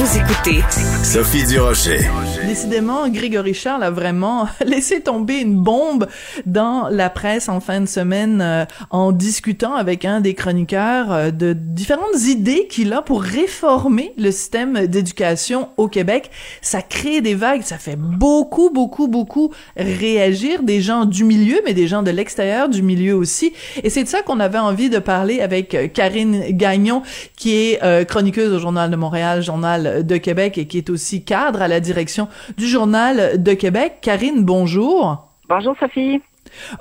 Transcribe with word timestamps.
Vous 0.00 0.16
écoutez 0.16 0.62
Sophie 1.04 1.44
Durocher. 1.44 1.98
Décidément, 2.46 3.06
Grégory 3.10 3.52
Charles 3.52 3.82
a 3.82 3.90
vraiment 3.90 4.48
laissé 4.66 5.02
tomber 5.02 5.40
une 5.40 5.56
bombe 5.56 6.06
dans 6.46 6.88
la 6.88 7.10
presse 7.10 7.50
en 7.50 7.60
fin 7.60 7.82
de 7.82 7.86
semaine 7.86 8.40
euh, 8.40 8.64
en 8.88 9.12
discutant 9.12 9.74
avec 9.74 10.06
un 10.06 10.22
des 10.22 10.32
chroniqueurs 10.32 11.12
euh, 11.12 11.30
de 11.30 11.52
différentes 11.52 12.22
idées 12.26 12.66
qu'il 12.66 12.94
a 12.94 13.02
pour 13.02 13.22
réformer 13.22 14.14
le 14.16 14.30
système 14.30 14.86
d'éducation 14.86 15.68
au 15.76 15.86
Québec. 15.86 16.30
Ça 16.62 16.80
crée 16.80 17.20
des 17.20 17.34
vagues, 17.34 17.62
ça 17.62 17.76
fait 17.76 17.96
beaucoup, 17.96 18.70
beaucoup, 18.70 19.06
beaucoup 19.06 19.52
réagir 19.76 20.62
des 20.62 20.80
gens 20.80 21.04
du 21.04 21.24
milieu, 21.24 21.60
mais 21.66 21.74
des 21.74 21.88
gens 21.88 22.02
de 22.02 22.10
l'extérieur 22.10 22.70
du 22.70 22.82
milieu 22.82 23.16
aussi. 23.16 23.52
Et 23.82 23.90
c'est 23.90 24.04
de 24.04 24.08
ça 24.08 24.22
qu'on 24.22 24.40
avait 24.40 24.58
envie 24.58 24.88
de 24.88 24.98
parler 24.98 25.42
avec 25.42 25.74
euh, 25.74 25.88
Karine 25.88 26.56
Gagnon, 26.56 27.02
qui 27.36 27.54
est 27.54 28.06
chroniqueuse 28.06 28.52
au 28.54 28.58
Journal 28.58 28.90
de 28.90 28.96
Montréal, 28.96 29.42
Journal 29.42 29.89
de 30.02 30.16
Québec 30.16 30.58
et 30.58 30.66
qui 30.66 30.78
est 30.78 30.90
aussi 30.90 31.24
cadre 31.24 31.62
à 31.62 31.68
la 31.68 31.80
direction 31.80 32.28
du 32.56 32.66
Journal 32.66 33.42
de 33.42 33.54
Québec. 33.54 33.98
Karine, 34.02 34.44
bonjour. 34.44 35.28
Bonjour 35.48 35.74
Sophie. 35.78 36.20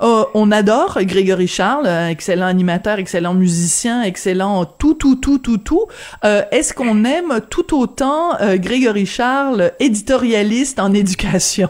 Euh, 0.02 0.26
on 0.34 0.52
adore 0.52 1.00
Grégory 1.02 1.48
Charles, 1.48 1.88
excellent 2.10 2.48
animateur, 2.48 3.00
excellent 3.00 3.34
musicien, 3.34 4.04
excellent 4.04 4.66
tout, 4.66 4.94
tout, 4.94 5.16
tout, 5.16 5.40
tout, 5.40 5.58
tout. 5.58 5.86
Euh, 6.24 6.44
est-ce 6.52 6.74
qu'on 6.74 7.04
aime 7.04 7.42
tout 7.50 7.76
autant 7.76 8.40
euh, 8.42 8.58
Grégory 8.58 9.06
Charles, 9.06 9.72
éditorialiste 9.80 10.80
en 10.80 10.94
éducation? 10.94 11.70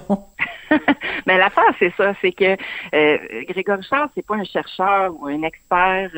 Mais 1.26 1.38
l'affaire, 1.38 1.72
c'est 1.80 1.94
ça, 1.98 2.14
c'est 2.22 2.32
que 2.32 2.56
Grégory 3.52 3.84
Charles, 3.90 4.10
c'est 4.16 4.26
pas 4.26 4.36
un 4.36 4.44
chercheur 4.44 5.14
ou 5.20 5.28
un 5.28 5.42
expert 5.44 6.12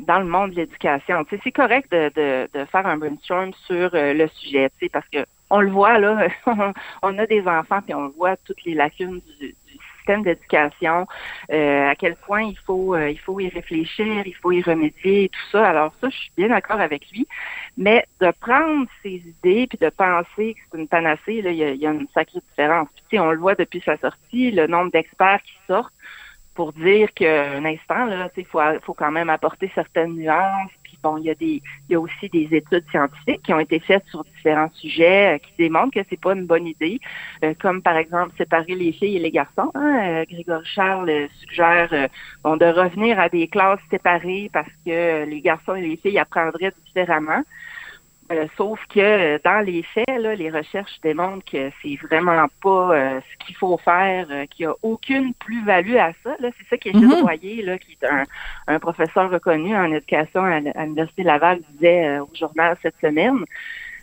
dans 0.00 0.18
le 0.18 0.26
monde 0.26 0.52
de 0.52 0.56
l'éducation. 0.56 1.24
Tu 1.24 1.36
sais, 1.36 1.40
c'est 1.44 1.52
correct 1.52 1.90
de, 1.90 2.10
de, 2.14 2.48
de, 2.52 2.64
faire 2.66 2.86
un 2.86 2.96
brainstorm 2.96 3.52
sur 3.66 3.90
euh, 3.94 4.12
le 4.12 4.28
sujet, 4.28 4.70
tu 4.70 4.86
sais, 4.86 4.88
parce 4.88 5.08
que 5.08 5.24
on 5.50 5.60
le 5.60 5.70
voit 5.70 5.98
là, 5.98 6.28
on 7.02 7.18
a 7.18 7.26
des 7.26 7.46
enfants 7.46 7.80
puis 7.82 7.94
on 7.94 8.08
voit 8.08 8.36
toutes 8.38 8.64
les 8.64 8.74
lacunes 8.74 9.20
du, 9.38 9.48
du 9.48 9.78
système 9.96 10.22
d'éducation, 10.22 11.06
euh, 11.52 11.88
à 11.88 11.94
quel 11.94 12.16
point 12.16 12.42
il 12.42 12.58
faut 12.66 12.94
euh, 12.94 13.10
il 13.10 13.18
faut 13.18 13.38
y 13.38 13.48
réfléchir, 13.48 14.26
il 14.26 14.34
faut 14.34 14.52
y 14.52 14.62
remédier 14.62 15.24
et 15.24 15.28
tout 15.28 15.50
ça. 15.52 15.68
Alors 15.68 15.94
ça, 16.00 16.08
je 16.08 16.16
suis 16.16 16.32
bien 16.36 16.48
d'accord 16.48 16.80
avec 16.80 17.10
lui, 17.12 17.26
mais 17.76 18.06
de 18.20 18.32
prendre 18.40 18.86
ces 19.02 19.22
idées 19.26 19.66
puis 19.68 19.78
de 19.78 19.90
penser 19.90 20.54
que 20.54 20.60
c'est 20.70 20.78
une 20.78 20.88
panacée, 20.88 21.42
là, 21.42 21.50
il 21.50 21.56
y 21.56 21.78
y 21.78 21.86
a 21.86 21.90
une 21.90 22.08
sacrée 22.14 22.40
différence. 22.50 22.88
Puis, 22.94 23.04
tu 23.10 23.16
sais, 23.16 23.20
on 23.20 23.30
le 23.30 23.38
voit 23.38 23.54
depuis 23.54 23.82
sa 23.84 23.96
sortie, 23.98 24.50
le 24.50 24.66
nombre 24.66 24.90
d'experts 24.90 25.42
qui 25.42 25.54
sortent 25.66 25.94
pour 26.54 26.72
dire 26.72 27.12
qu'un 27.14 27.64
instant, 27.64 28.06
là, 28.06 28.28
il 28.36 28.44
faut, 28.44 28.60
faut 28.82 28.94
quand 28.94 29.10
même 29.10 29.30
apporter 29.30 29.70
certaines 29.74 30.14
nuances. 30.14 30.70
Puis 30.82 30.98
bon, 31.02 31.16
il 31.16 31.24
y 31.24 31.30
a 31.30 31.34
des, 31.34 31.62
il 31.88 31.92
y 31.92 31.94
a 31.94 32.00
aussi 32.00 32.28
des 32.28 32.48
études 32.52 32.84
scientifiques 32.90 33.42
qui 33.42 33.52
ont 33.54 33.60
été 33.60 33.80
faites 33.80 34.04
sur 34.08 34.24
différents 34.24 34.70
sujets 34.74 35.36
euh, 35.36 35.38
qui 35.38 35.52
démontrent 35.58 35.94
que 35.94 36.06
c'est 36.10 36.20
pas 36.20 36.34
une 36.34 36.46
bonne 36.46 36.66
idée, 36.66 37.00
euh, 37.42 37.54
comme 37.60 37.80
par 37.80 37.96
exemple 37.96 38.34
séparer 38.36 38.74
les 38.74 38.92
filles 38.92 39.16
et 39.16 39.20
les 39.20 39.30
garçons. 39.30 39.70
Hein. 39.74 40.00
Euh, 40.02 40.24
Grégory 40.30 40.66
Charles 40.66 41.28
suggère 41.40 42.08
bon, 42.44 42.56
de 42.56 42.66
revenir 42.66 43.18
à 43.18 43.28
des 43.28 43.48
classes 43.48 43.80
séparées 43.90 44.50
parce 44.52 44.70
que 44.84 45.24
les 45.24 45.40
garçons 45.40 45.74
et 45.74 45.82
les 45.82 45.96
filles 45.96 46.18
apprendraient 46.18 46.72
différemment. 46.86 47.42
Euh, 48.32 48.46
sauf 48.56 48.80
que 48.88 49.00
euh, 49.00 49.38
dans 49.44 49.64
les 49.64 49.82
faits, 49.82 50.08
là, 50.08 50.34
les 50.34 50.50
recherches 50.50 51.00
démontrent 51.02 51.44
que 51.44 51.70
c'est 51.82 51.96
vraiment 51.96 52.46
pas 52.62 52.94
euh, 52.94 53.20
ce 53.20 53.46
qu'il 53.46 53.56
faut 53.56 53.76
faire, 53.78 54.26
qu'il 54.50 54.66
n'y 54.66 54.72
a 54.72 54.74
aucune 54.82 55.34
plus-value 55.34 55.96
à 55.96 56.12
ça. 56.22 56.36
C'est 56.40 56.68
ça 56.70 56.76
qu'Étienne 56.78 57.08
mm 57.08 57.22
Royer, 57.22 57.62
là, 57.62 57.78
qui 57.78 57.92
est 58.00 58.06
un, 58.06 58.24
un, 58.68 58.78
professeur 58.78 59.30
reconnu 59.30 59.76
en 59.76 59.92
éducation 59.92 60.42
à, 60.44 60.60
l'Université 60.60 61.22
Laval, 61.22 61.60
disait 61.72 62.20
au 62.20 62.30
journal 62.34 62.76
cette 62.82 62.98
semaine. 63.00 63.44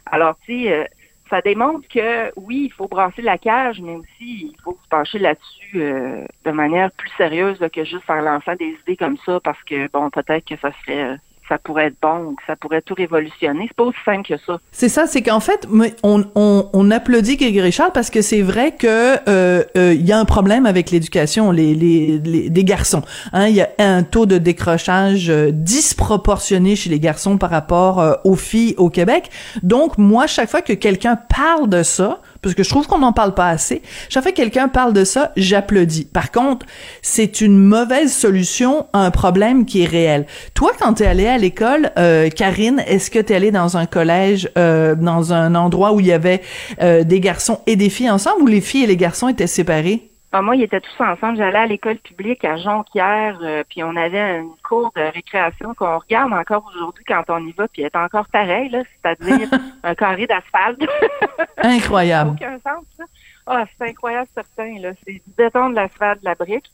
Alors, 0.05 0.35
tu 0.45 0.65
sais, 0.65 0.89
ça 1.29 1.41
démontre 1.41 1.87
que 1.87 2.31
oui, 2.35 2.65
il 2.65 2.73
faut 2.73 2.87
brasser 2.87 3.21
la 3.21 3.37
cage, 3.37 3.79
mais 3.81 3.95
aussi 3.95 4.51
il 4.51 4.55
faut 4.63 4.77
se 4.83 4.89
pencher 4.89 5.19
là-dessus 5.19 5.73
de 5.73 6.51
manière 6.51 6.91
plus 6.91 7.11
sérieuse 7.17 7.59
que 7.71 7.83
juste 7.83 8.09
en 8.09 8.21
lançant 8.21 8.55
des 8.55 8.75
idées 8.81 8.97
comme 8.97 9.17
ça, 9.25 9.39
parce 9.39 9.61
que 9.63 9.87
bon, 9.91 10.09
peut-être 10.09 10.45
que 10.45 10.57
ça 10.57 10.71
serait 10.81 11.19
ça 11.49 11.57
pourrait 11.57 11.87
être 11.87 11.97
bon 12.01 12.35
ça 12.47 12.55
pourrait 12.55 12.81
tout 12.81 12.93
révolutionner. 12.93 13.65
C'est 13.67 13.75
pas 13.75 13.83
aussi 13.83 13.97
simple 14.05 14.27
que 14.27 14.37
ça. 14.45 14.59
C'est 14.71 14.89
ça, 14.89 15.07
c'est 15.07 15.21
qu'en 15.21 15.39
fait, 15.39 15.67
on, 16.03 16.91
applaudit 16.91 17.37
Grégory 17.37 17.71
Charles 17.71 17.91
parce 17.93 18.09
que 18.09 18.21
c'est 18.21 18.41
vrai 18.41 18.71
que 18.71 18.87
euh, 18.87 19.63
euh, 19.77 19.93
il 19.93 20.05
y 20.05 20.11
a 20.11 20.19
un 20.19 20.25
problème 20.25 20.65
avec 20.65 20.91
l'éducation 20.91 21.53
des 21.53 22.63
garçons. 22.63 23.03
Hein, 23.33 23.47
il 23.47 23.55
y 23.55 23.61
a 23.61 23.69
un 23.77 24.03
taux 24.03 24.25
de 24.25 24.37
décrochage 24.37 25.29
euh, 25.29 25.51
disproportionné 25.51 26.75
chez 26.75 26.89
les 26.89 26.99
garçons 26.99 27.37
par 27.37 27.49
rapport 27.49 27.99
euh, 27.99 28.13
aux 28.23 28.35
filles 28.35 28.75
au 28.77 28.89
Québec. 28.89 29.29
Donc 29.63 29.97
moi, 29.97 30.27
chaque 30.27 30.49
fois 30.49 30.61
que 30.61 30.73
quelqu'un 30.73 31.15
parle 31.15 31.69
de 31.69 31.83
ça, 31.83 32.21
parce 32.41 32.55
que 32.55 32.63
je 32.63 32.69
trouve 32.69 32.87
qu'on 32.87 32.99
n'en 32.99 33.13
parle 33.13 33.33
pas 33.33 33.49
assez. 33.49 33.81
Chaque 34.09 34.23
fois 34.23 34.31
que 34.31 34.37
quelqu'un 34.37 34.67
parle 34.67 34.93
de 34.93 35.03
ça, 35.03 35.31
j'applaudis. 35.35 36.05
Par 36.05 36.31
contre, 36.31 36.65
c'est 37.01 37.41
une 37.41 37.57
mauvaise 37.57 38.13
solution 38.13 38.87
à 38.93 38.99
un 38.99 39.11
problème 39.11 39.65
qui 39.65 39.81
est 39.83 39.87
réel. 39.87 40.25
Toi, 40.53 40.71
quand 40.79 40.95
tu 40.95 41.03
es 41.03 41.07
allée 41.07 41.27
à 41.27 41.37
l'école, 41.37 41.91
euh, 41.97 42.29
Karine, 42.29 42.83
est-ce 42.87 43.11
que 43.11 43.19
tu 43.19 43.33
es 43.33 43.35
allée 43.35 43.51
dans 43.51 43.77
un 43.77 43.85
collège, 43.85 44.49
euh, 44.57 44.95
dans 44.95 45.33
un 45.33 45.55
endroit 45.55 45.93
où 45.93 45.99
il 45.99 46.07
y 46.07 46.13
avait 46.13 46.41
euh, 46.81 47.03
des 47.03 47.19
garçons 47.19 47.59
et 47.67 47.75
des 47.75 47.89
filles 47.89 48.09
ensemble, 48.09 48.43
ou 48.43 48.47
les 48.47 48.61
filles 48.61 48.83
et 48.83 48.87
les 48.87 48.97
garçons 48.97 49.27
étaient 49.27 49.47
séparés? 49.47 50.08
Ah, 50.31 50.43
moi, 50.43 50.55
ils 50.55 50.61
étaient 50.61 50.81
tous 50.81 51.03
ensemble. 51.03 51.37
J'allais 51.37 51.57
à 51.57 51.65
l'école 51.65 51.97
publique 51.97 52.45
à 52.45 52.55
Jonquière, 52.57 53.39
euh, 53.41 53.63
puis 53.67 53.83
on 53.83 53.95
avait 53.95 54.37
une 54.37 54.53
cour 54.63 54.91
de 54.95 55.01
récréation 55.01 55.73
qu'on 55.73 55.97
regarde 55.97 56.31
encore 56.33 56.69
aujourd'hui 56.71 57.03
quand 57.03 57.23
on 57.29 57.43
y 57.47 57.51
va, 57.53 57.67
puis 57.67 57.81
elle 57.81 57.87
est 57.87 57.95
encore 57.95 58.27
pareil, 58.27 58.69
là, 58.69 58.83
c'est-à-dire 58.83 59.49
un 59.83 59.95
carré 59.95 60.27
d'asphalte. 60.27 60.81
Incroyable. 61.57 62.31
aucun 62.31 62.59
sens, 62.59 62.85
là. 62.99 63.05
Ah, 63.47 63.65
c'est 63.65 63.89
incroyable 63.89 64.27
certain, 64.35 64.79
là. 64.79 64.91
C'est 65.03 65.13
du 65.13 65.21
béton, 65.35 65.71
de 65.71 65.75
l'asphalte, 65.75 66.19
de 66.19 66.25
la 66.25 66.35
brique. 66.35 66.69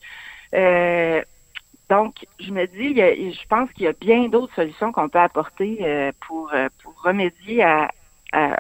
Euh, 0.53 1.21
donc, 1.89 2.25
je 2.41 2.51
me 2.51 2.65
dis, 2.65 2.95
je 2.95 3.47
pense 3.47 3.71
qu'il 3.71 3.85
y 3.85 3.87
a 3.87 3.93
bien 3.93 4.27
d'autres 4.27 4.53
solutions 4.55 4.91
qu'on 4.91 5.07
peut 5.07 5.19
apporter 5.19 5.77
euh, 5.81 6.11
pour, 6.27 6.51
pour 6.83 7.01
remédier 7.01 7.63
à, 7.63 7.89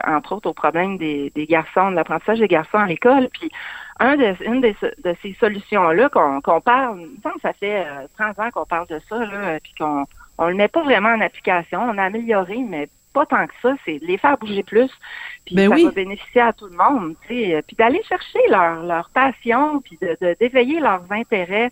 entre 0.07 0.35
autres, 0.35 0.49
au 0.49 0.53
problème 0.53 0.97
des, 0.97 1.31
des 1.35 1.45
garçons, 1.45 1.91
de 1.91 1.95
l'apprentissage 1.95 2.39
des 2.39 2.47
garçons 2.47 2.77
à 2.77 2.85
l'école. 2.85 3.27
Puis, 3.33 3.51
un 3.99 4.17
de, 4.17 4.35
une 4.43 4.61
de, 4.61 5.15
ces 5.21 5.33
solutions-là 5.39 6.09
qu'on 6.09 6.61
parle, 6.61 7.07
ça 7.41 7.53
fait 7.53 7.85
30 8.17 8.37
euh, 8.37 8.43
ans 8.43 8.51
qu'on 8.51 8.65
parle 8.65 8.87
de 8.87 8.99
ça, 9.07 9.17
là, 9.17 9.59
puis 9.61 9.73
qu'on 9.79 10.05
on 10.37 10.47
le 10.47 10.55
met 10.55 10.67
pas 10.67 10.83
vraiment 10.83 11.09
en 11.09 11.21
application. 11.21 11.81
On 11.81 11.97
a 11.97 12.03
amélioré, 12.03 12.57
mais 12.57 12.89
pas 13.13 13.25
tant 13.25 13.47
que 13.47 13.53
ça. 13.61 13.73
C'est 13.85 13.99
de 13.99 14.05
les 14.05 14.17
faire 14.17 14.37
bouger 14.37 14.63
plus, 14.63 14.91
puis 15.45 15.55
ben 15.55 15.69
ça 15.69 15.85
va 15.85 15.91
bénéficier 15.91 16.41
à 16.41 16.51
tout 16.51 16.67
le 16.67 16.75
monde. 16.75 17.15
Puis 17.27 17.55
d'aller 17.77 18.03
chercher 18.03 18.39
leur, 18.49 18.83
leur 18.83 19.09
passion, 19.11 19.79
puis 19.79 19.97
de 20.01 20.35
d'éveiller 20.39 20.79
leurs 20.79 21.09
intérêts 21.09 21.71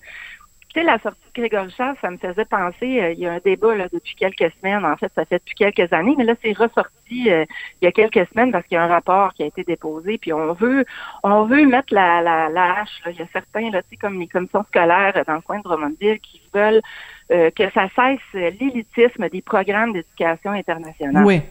sais, 0.74 0.84
la 0.84 1.00
sortie 1.00 1.20
de 1.36 1.42
Grégory 1.42 1.72
Charles, 1.72 1.96
ça 2.02 2.10
me 2.10 2.18
faisait 2.18 2.46
penser, 2.46 3.02
euh, 3.02 3.12
il 3.12 3.20
y 3.20 3.28
a 3.28 3.34
un 3.34 3.40
débat 3.44 3.76
là, 3.76 3.88
depuis 3.92 4.16
quelques 4.16 4.52
semaines, 4.60 4.86
en 4.86 4.96
fait, 4.98 5.12
ça 5.16 5.26
fait 5.26 5.40
depuis 5.40 5.56
quelques 5.56 5.92
années, 5.94 6.16
mais 6.18 6.24
là, 6.24 6.36
c'est 6.42 6.54
ressorti 6.54 7.32
euh, 7.32 7.46
il 7.82 7.86
y 7.86 7.88
a 7.88 7.92
quelques 7.92 8.28
semaines 8.30 8.52
parce 8.52 8.66
qu'il 8.66 8.76
y 8.76 8.78
a 8.78 8.84
un 8.84 8.88
rapport 8.88 9.34
qui 9.34 9.44
a 9.44 9.46
été 9.46 9.64
déposé, 9.64 10.18
puis 10.18 10.34
on 10.34 10.54
veut 10.54 10.86
on 11.24 11.46
veut 11.46 11.66
mettre 11.66 11.94
la, 11.94 12.22
la, 12.22 12.50
la 12.50 12.80
hache. 12.80 13.02
Là. 13.06 13.12
Il 13.12 13.20
y 13.20 13.22
a 13.22 13.28
certains, 13.32 13.70
là, 13.72 13.82
comme 14.02 14.20
les 14.20 14.28
commissions 14.28 14.64
scolaires 14.70 15.14
dans 15.26 15.36
le 15.36 15.42
coin 15.42 15.58
de 15.58 15.64
Drummondville, 15.64 16.20
qui 16.20 16.42
veulent 16.54 16.82
euh, 17.32 17.52
que 17.52 17.70
ça 17.72 17.88
cesse 17.96 18.56
l'élitisme 18.60 19.30
des 19.30 19.42
programmes 19.42 19.94
d'éducation 19.94 20.52
internationale. 20.52 21.26
Oui. 21.26 21.42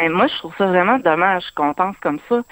Et 0.00 0.08
moi, 0.08 0.26
je 0.26 0.36
trouve 0.38 0.54
ça 0.56 0.66
vraiment 0.66 0.98
dommage 0.98 1.44
qu'on 1.54 1.74
pense 1.74 1.96
comme 2.00 2.18
ça. 2.28 2.42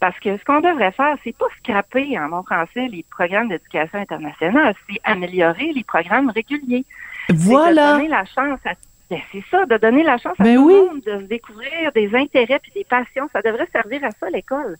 Parce 0.00 0.18
que 0.20 0.36
ce 0.36 0.44
qu'on 0.44 0.60
devrait 0.60 0.92
faire, 0.92 1.16
c'est 1.22 1.36
pas 1.36 1.46
scraper 1.58 2.18
en 2.18 2.28
bon 2.28 2.42
français 2.42 2.88
les 2.88 3.04
programmes 3.10 3.48
d'éducation 3.48 3.98
internationale, 3.98 4.74
c'est 4.88 5.00
améliorer 5.04 5.72
les 5.72 5.84
programmes 5.84 6.30
réguliers. 6.30 6.84
Voilà. 7.28 7.92
De 7.92 7.98
donner 7.98 8.08
la 8.08 8.24
chance 8.24 8.60
à 8.64 8.74
ben, 9.10 9.20
c'est 9.32 9.44
ça, 9.50 9.66
de 9.66 9.76
donner 9.76 10.02
la 10.02 10.16
chance 10.16 10.34
à 10.38 10.44
Ben 10.44 10.56
tout 10.56 10.66
oui. 10.66 10.72
le 10.72 10.86
monde 10.86 11.00
de 11.02 11.24
se 11.24 11.28
découvrir 11.28 11.92
des 11.94 12.14
intérêts 12.14 12.58
puis 12.58 12.72
des 12.74 12.84
passions. 12.84 13.28
Ça 13.32 13.42
devrait 13.42 13.68
servir 13.70 14.02
à 14.02 14.10
ça, 14.12 14.30
l'école. 14.30 14.78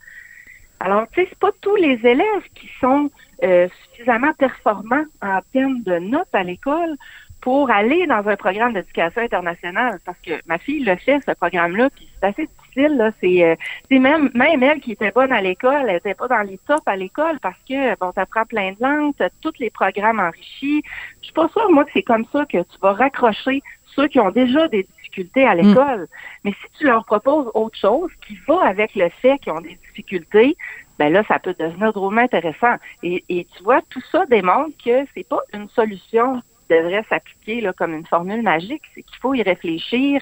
Alors, 0.81 1.07
tu 1.13 1.21
sais, 1.21 1.27
c'est 1.29 1.39
pas 1.39 1.51
tous 1.61 1.77
les 1.77 2.01
élèves 2.05 2.49
qui 2.55 2.69
sont 2.81 3.11
euh, 3.43 3.69
suffisamment 3.93 4.33
performants 4.33 5.05
en 5.23 5.41
termes 5.53 5.83
de 5.83 5.99
notes 5.99 6.35
à 6.35 6.43
l'école 6.43 6.97
pour 7.45 7.71
aller 7.71 8.07
dans 8.07 8.27
un 8.27 8.37
programme 8.37 8.73
d'éducation 8.73 9.21
internationale. 9.21 9.99
Parce 10.07 10.17
que 10.27 10.41
ma 10.47 10.57
fille 10.57 10.83
le 10.83 10.97
fait, 10.97 11.21
ce 11.29 11.33
programme-là, 11.33 11.91
puis 11.95 12.09
c'est 12.19 12.27
assez 12.27 12.47
difficile. 12.47 12.97
Là. 12.97 13.11
C'est, 13.21 13.45
euh, 13.45 13.55
c'est 13.91 13.99
même, 13.99 14.31
même 14.33 14.63
elle 14.63 14.81
qui 14.81 14.93
était 14.93 15.11
bonne 15.11 15.31
à 15.31 15.43
l'école, 15.43 15.85
elle 15.87 15.97
était 15.97 16.15
pas 16.15 16.27
dans 16.27 16.41
les 16.41 16.59
tops 16.67 16.81
à 16.87 16.97
l'école 16.97 17.39
parce 17.41 17.59
que, 17.69 17.99
bon, 17.99 18.13
t'apprends 18.13 18.47
plein 18.47 18.73
de 18.73 18.79
langues, 18.81 19.13
t'as 19.19 19.29
tous 19.43 19.53
les 19.59 19.69
programmes 19.69 20.21
enrichis. 20.21 20.83
Je 21.21 21.27
suis 21.27 21.35
pas 21.35 21.47
sûre, 21.49 21.71
moi, 21.71 21.85
que 21.85 21.91
c'est 21.93 22.03
comme 22.03 22.25
ça 22.33 22.47
que 22.47 22.57
tu 22.57 22.79
vas 22.81 22.95
raccrocher 22.95 23.63
ceux 23.95 24.09
qui 24.09 24.19
ont 24.21 24.31
déjà 24.31 24.67
des 24.69 24.85
difficultés 24.85 25.47
à 25.47 25.55
l'école. 25.55 26.09
Mais 26.45 26.53
si 26.53 26.79
tu 26.79 26.87
leur 26.87 27.05
proposes 27.05 27.51
autre 27.53 27.77
chose 27.79 28.11
qui 28.27 28.39
va 28.49 28.63
avec 28.65 28.95
le 28.95 29.11
fait 29.21 29.37
qu'ils 29.41 29.53
ont 29.53 29.61
des 29.61 29.79
difficultés, 29.89 30.57
ben 30.99 31.13
là, 31.13 31.23
ça 31.29 31.39
peut 31.39 31.55
devenir 31.59 31.93
drôlement 31.93 32.23
intéressant. 32.23 32.77
Et, 33.03 33.23
et 33.29 33.47
tu 33.55 33.63
vois, 33.65 33.83
tout 33.91 34.03
ça 34.11 34.25
démontre 34.25 34.75
que 34.83 35.05
c'est 35.15 35.29
pas 35.29 35.41
une 35.53 35.69
solution 35.69 36.41
devrait 36.69 37.05
s'appliquer 37.09 37.61
là, 37.61 37.73
comme 37.73 37.95
une 37.95 38.07
formule 38.07 38.43
magique. 38.43 38.83
C'est 38.95 39.03
qu'il 39.03 39.19
faut 39.19 39.35
y 39.35 39.43
réfléchir. 39.43 40.21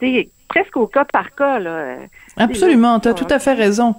C'est 0.00 0.30
presque 0.52 0.76
au 0.76 0.86
cas 0.86 1.04
par 1.10 1.34
cas. 1.34 1.58
Là. 1.58 1.96
Absolument, 2.36 3.00
tu 3.00 3.08
as 3.08 3.14
tout 3.14 3.26
à 3.30 3.38
fait 3.38 3.54
raison. 3.54 3.94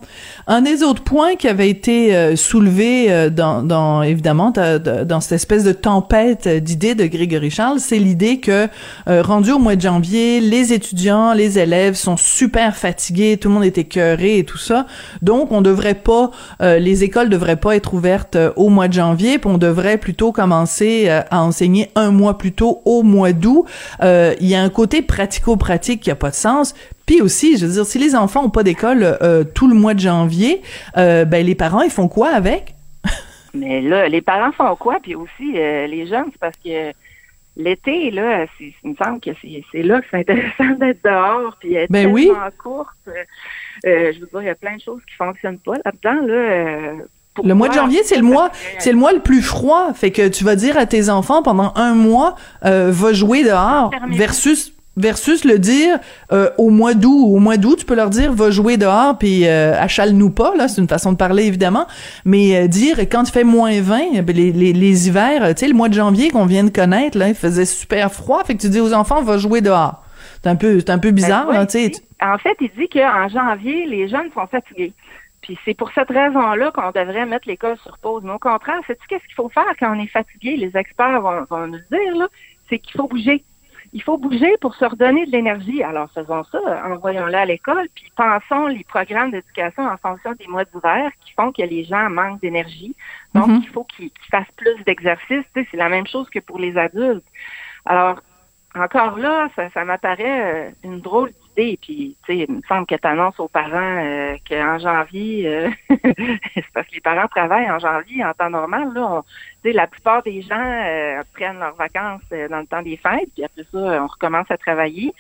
Un 0.47 0.61
des 0.61 0.83
autres 0.83 1.03
points 1.03 1.35
qui 1.35 1.47
avait 1.47 1.69
été 1.69 2.15
euh, 2.15 2.35
soulevé 2.35 3.11
euh, 3.11 3.29
dans, 3.29 3.63
dans 3.63 4.03
évidemment 4.03 4.51
dans 4.51 5.21
cette 5.21 5.33
espèce 5.33 5.63
de 5.63 5.71
tempête 5.71 6.47
d'idées 6.47 6.95
de 6.95 7.05
Grégory 7.05 7.49
Charles, 7.49 7.79
c'est 7.79 7.97
l'idée 7.97 8.39
que 8.39 8.67
euh, 9.07 9.21
rendu 9.21 9.51
au 9.51 9.59
mois 9.59 9.75
de 9.75 9.81
janvier, 9.81 10.41
les 10.41 10.73
étudiants, 10.73 11.33
les 11.33 11.57
élèves 11.57 11.95
sont 11.95 12.17
super 12.17 12.75
fatigués, 12.75 13.37
tout 13.37 13.47
le 13.47 13.55
monde 13.55 13.63
est 13.63 13.77
écœuré 13.77 14.37
et 14.37 14.43
tout 14.43 14.57
ça. 14.57 14.85
Donc 15.21 15.51
on 15.51 15.61
devrait 15.61 15.95
pas 15.95 16.29
euh, 16.61 16.79
les 16.79 17.03
écoles 17.03 17.29
devraient 17.29 17.55
pas 17.55 17.75
être 17.75 17.93
ouvertes 17.93 18.35
euh, 18.35 18.51
au 18.55 18.69
mois 18.69 18.87
de 18.87 18.93
janvier, 18.93 19.39
puis 19.39 19.49
on 19.49 19.57
devrait 19.57 19.97
plutôt 19.97 20.31
commencer 20.31 21.05
euh, 21.07 21.21
à 21.31 21.41
enseigner 21.41 21.89
un 21.95 22.11
mois 22.11 22.37
plus 22.37 22.51
tôt 22.51 22.81
au 22.85 23.03
mois 23.03 23.33
d'août. 23.33 23.65
Euh, 24.01 24.33
Il 24.39 24.47
y 24.47 24.55
a 24.55 24.61
un 24.61 24.69
côté 24.69 25.01
pratico-pratique 25.01 26.01
qui 26.01 26.11
a 26.11 26.15
pas 26.15 26.29
de 26.29 26.35
Puis 27.05 27.21
aussi, 27.21 27.57
je 27.57 27.65
veux 27.65 27.71
dire, 27.73 27.85
si 27.85 27.99
les 27.99 28.15
enfants 28.15 28.43
ont 28.45 28.49
pas 28.49 28.63
d'école 28.63 29.03
euh, 29.21 29.43
tout 29.43 29.67
le 29.67 29.75
mois 29.75 29.93
de 29.93 29.99
janvier, 29.99 30.61
euh, 30.97 31.25
ben 31.25 31.45
les 31.45 31.55
parents 31.55 31.81
ils 31.81 31.91
font 31.91 32.07
quoi 32.07 32.29
avec? 32.29 32.75
Mais 33.53 33.81
là, 33.81 34.07
les 34.07 34.21
parents 34.21 34.51
font 34.51 34.75
quoi? 34.75 34.97
Puis 35.01 35.15
aussi, 35.15 35.53
euh, 35.57 35.87
les 35.87 36.07
jeunes, 36.07 36.25
c'est 36.31 36.39
parce 36.39 36.57
que 36.63 36.91
l'été, 37.55 38.09
là, 38.09 38.45
c'est, 38.57 38.73
il 38.83 38.89
me 38.91 38.95
semble 38.95 39.19
que 39.19 39.29
c'est, 39.71 39.83
là 39.83 40.01
que 40.01 40.07
c'est 40.09 40.17
intéressant 40.17 40.71
d'être 40.79 41.03
dehors, 41.03 41.55
puis 41.59 41.75
être 41.75 41.91
Ben 41.91 42.03
tellement 42.05 42.13
oui. 42.13 42.31
courte. 42.57 42.87
Euh, 43.07 43.11
euh, 43.85 44.11
je 44.15 44.19
veux 44.21 44.27
dire, 44.27 44.41
il 44.41 44.45
y 44.45 44.49
a 44.49 44.55
plein 44.55 44.75
de 44.75 44.81
choses 44.81 45.01
qui 45.07 45.15
fonctionnent 45.15 45.59
pas 45.59 45.73
là-dedans, 45.85 46.25
là. 46.25 46.33
euh, 46.33 46.93
Le 47.43 47.53
mois 47.53 47.67
de 47.69 47.73
janvier, 47.73 48.01
c'est 48.03 48.15
le 48.17 48.23
mois, 48.23 48.49
c'est 48.79 48.91
le 48.91 48.97
mois 48.97 49.11
le 49.13 49.19
plus 49.19 49.41
froid. 49.43 49.93
Fait 49.93 50.09
que 50.11 50.27
tu 50.29 50.43
vas 50.43 50.55
dire 50.55 50.77
à 50.77 50.85
tes 50.87 51.09
enfants 51.09 51.43
pendant 51.43 51.73
un 51.75 51.93
mois, 51.93 52.35
euh, 52.65 52.89
va 52.91 53.13
jouer 53.13 53.43
dehors, 53.43 53.91
versus 54.09 54.73
versus 54.97 55.43
le 55.43 55.59
dire 55.59 55.99
euh, 56.31 56.49
au 56.57 56.69
mois 56.69 56.93
d'août. 56.93 57.25
Au 57.27 57.39
mois 57.39 57.57
d'août, 57.57 57.77
tu 57.79 57.85
peux 57.85 57.95
leur 57.95 58.09
dire 58.09 58.31
va 58.33 58.51
jouer 58.51 58.77
dehors 58.77 59.17
puis 59.17 59.47
euh, 59.47 59.73
achale-nous 59.79 60.29
pas 60.29 60.55
là, 60.55 60.67
c'est 60.67 60.81
une 60.81 60.87
façon 60.87 61.11
de 61.11 61.17
parler 61.17 61.45
évidemment, 61.45 61.87
mais 62.25 62.55
euh, 62.55 62.67
dire 62.67 62.99
quand 62.99 63.23
il 63.27 63.31
fait 63.31 63.43
moins 63.43 63.79
20, 63.81 64.21
ben, 64.21 64.35
les, 64.35 64.51
les, 64.51 64.73
les 64.73 65.07
hivers, 65.07 65.43
euh, 65.43 65.53
tu 65.53 65.59
sais 65.59 65.67
le 65.67 65.73
mois 65.73 65.89
de 65.89 65.93
janvier 65.93 66.29
qu'on 66.29 66.45
vient 66.45 66.63
de 66.63 66.69
connaître 66.69 67.17
là, 67.17 67.29
il 67.29 67.35
faisait 67.35 67.65
super 67.65 68.11
froid, 68.11 68.43
fait 68.43 68.55
que 68.55 68.61
tu 68.61 68.69
dis 68.69 68.79
aux 68.79 68.93
enfants 68.93 69.21
va 69.21 69.37
jouer 69.37 69.61
dehors. 69.61 70.03
C'est 70.41 70.49
un 70.49 70.55
peu 70.55 70.79
c'est 70.79 70.89
un 70.89 70.99
peu 70.99 71.11
bizarre 71.11 71.47
Ben, 71.47 71.53
là, 71.53 71.61
oui, 71.61 71.67
tu 71.67 71.79
sais. 71.79 71.91
En 72.21 72.37
fait, 72.37 72.55
il 72.61 72.69
dit 72.77 72.87
qu'en 72.87 73.27
janvier, 73.27 73.85
les 73.85 74.07
jeunes 74.07 74.29
sont 74.33 74.47
fatigués. 74.47 74.93
Puis 75.41 75.57
c'est 75.65 75.73
pour 75.73 75.91
cette 75.93 76.09
raison-là 76.09 76.71
qu'on 76.71 76.91
devrait 76.91 77.25
mettre 77.25 77.49
l'école 77.49 77.77
sur 77.83 77.97
pause. 77.97 78.23
Mais 78.23 78.31
au 78.31 78.39
contraire, 78.39 78.79
sais-tu 78.87 79.05
qu'est-ce 79.07 79.25
qu'il 79.25 79.35
faut 79.35 79.49
faire 79.49 79.65
quand 79.77 79.93
on 79.93 79.99
est 79.99 80.07
fatigué? 80.07 80.55
Les 80.55 80.75
experts 80.77 81.21
vont, 81.21 81.45
vont 81.49 81.67
nous 81.67 81.79
dire, 81.91 82.15
là. 82.15 82.27
C'est 82.69 82.79
qu'il 82.79 82.93
faut 82.93 83.07
bouger. 83.07 83.43
Il 83.95 84.01
faut 84.01 84.17
bouger 84.17 84.57
pour 84.59 84.73
se 84.75 84.85
redonner 84.85 85.25
de 85.27 85.31
l'énergie. 85.31 85.83
Alors 85.83 86.09
faisons 86.11 86.43
ça, 86.45 86.59
envoyons-le 86.85 87.35
à 87.35 87.45
l'école, 87.45 87.87
puis 87.93 88.11
pensons 88.15 88.67
les 88.67 88.83
programmes 88.83 89.31
d'éducation 89.31 89.83
en 89.85 89.97
fonction 89.97 90.33
des 90.33 90.47
mois 90.47 90.65
d'hiver 90.65 91.11
qui 91.23 91.31
font 91.33 91.51
que 91.51 91.61
les 91.61 91.83
gens 91.83 92.09
manquent 92.09 92.41
d'énergie. 92.41 92.95
Donc, 93.35 93.47
Mhm. 93.47 93.61
il 93.63 93.69
faut 93.69 93.83
qu'ils 93.83 94.09
qu'ils 94.09 94.29
fassent 94.31 94.51
plus 94.57 94.83
d'exercices. 94.85 95.45
Tu 95.53 95.61
sais, 95.61 95.67
c'est 95.69 95.77
la 95.77 95.89
même 95.89 96.07
chose 96.07 96.29
que 96.29 96.39
pour 96.39 96.57
les 96.59 96.75
adultes. 96.77 97.25
Alors, 97.85 98.19
encore 98.75 99.17
là, 99.19 99.49
ça, 99.55 99.69
ça 99.69 99.85
m'apparaît 99.85 100.69
euh, 100.69 100.71
une 100.83 100.99
drôle 100.99 101.31
d'idée. 101.55 101.77
Puis, 101.81 102.15
tu 102.25 102.33
sais, 102.33 102.45
il 102.47 102.55
me 102.55 102.61
semble 102.67 102.85
que 102.85 102.95
tu 102.95 103.07
annonces 103.07 103.39
aux 103.39 103.47
parents 103.47 104.03
euh, 104.03 104.35
qu'en 104.49 104.79
janvier, 104.79 105.47
euh, 105.47 105.69
c'est 105.89 106.65
parce 106.73 106.87
que 106.87 106.95
les 106.95 107.01
parents 107.01 107.27
travaillent 107.27 107.69
en 107.71 107.79
janvier 107.79 108.23
en 108.25 108.33
temps 108.33 108.49
normal. 108.49 108.91
Là, 108.93 109.01
on- 109.01 109.23
la 109.65 109.87
plupart 109.87 110.23
des 110.23 110.41
gens 110.41 110.59
euh, 110.59 111.21
prennent 111.33 111.59
leurs 111.59 111.75
vacances 111.75 112.21
euh, 112.33 112.47
dans 112.49 112.59
le 112.59 112.65
temps 112.67 112.81
des 112.81 112.97
fêtes, 112.97 113.29
puis 113.33 113.43
après 113.45 113.63
ça, 113.71 113.77
on 114.03 114.07
recommence 114.07 114.49
à 114.51 114.57
travailler. 114.57 115.13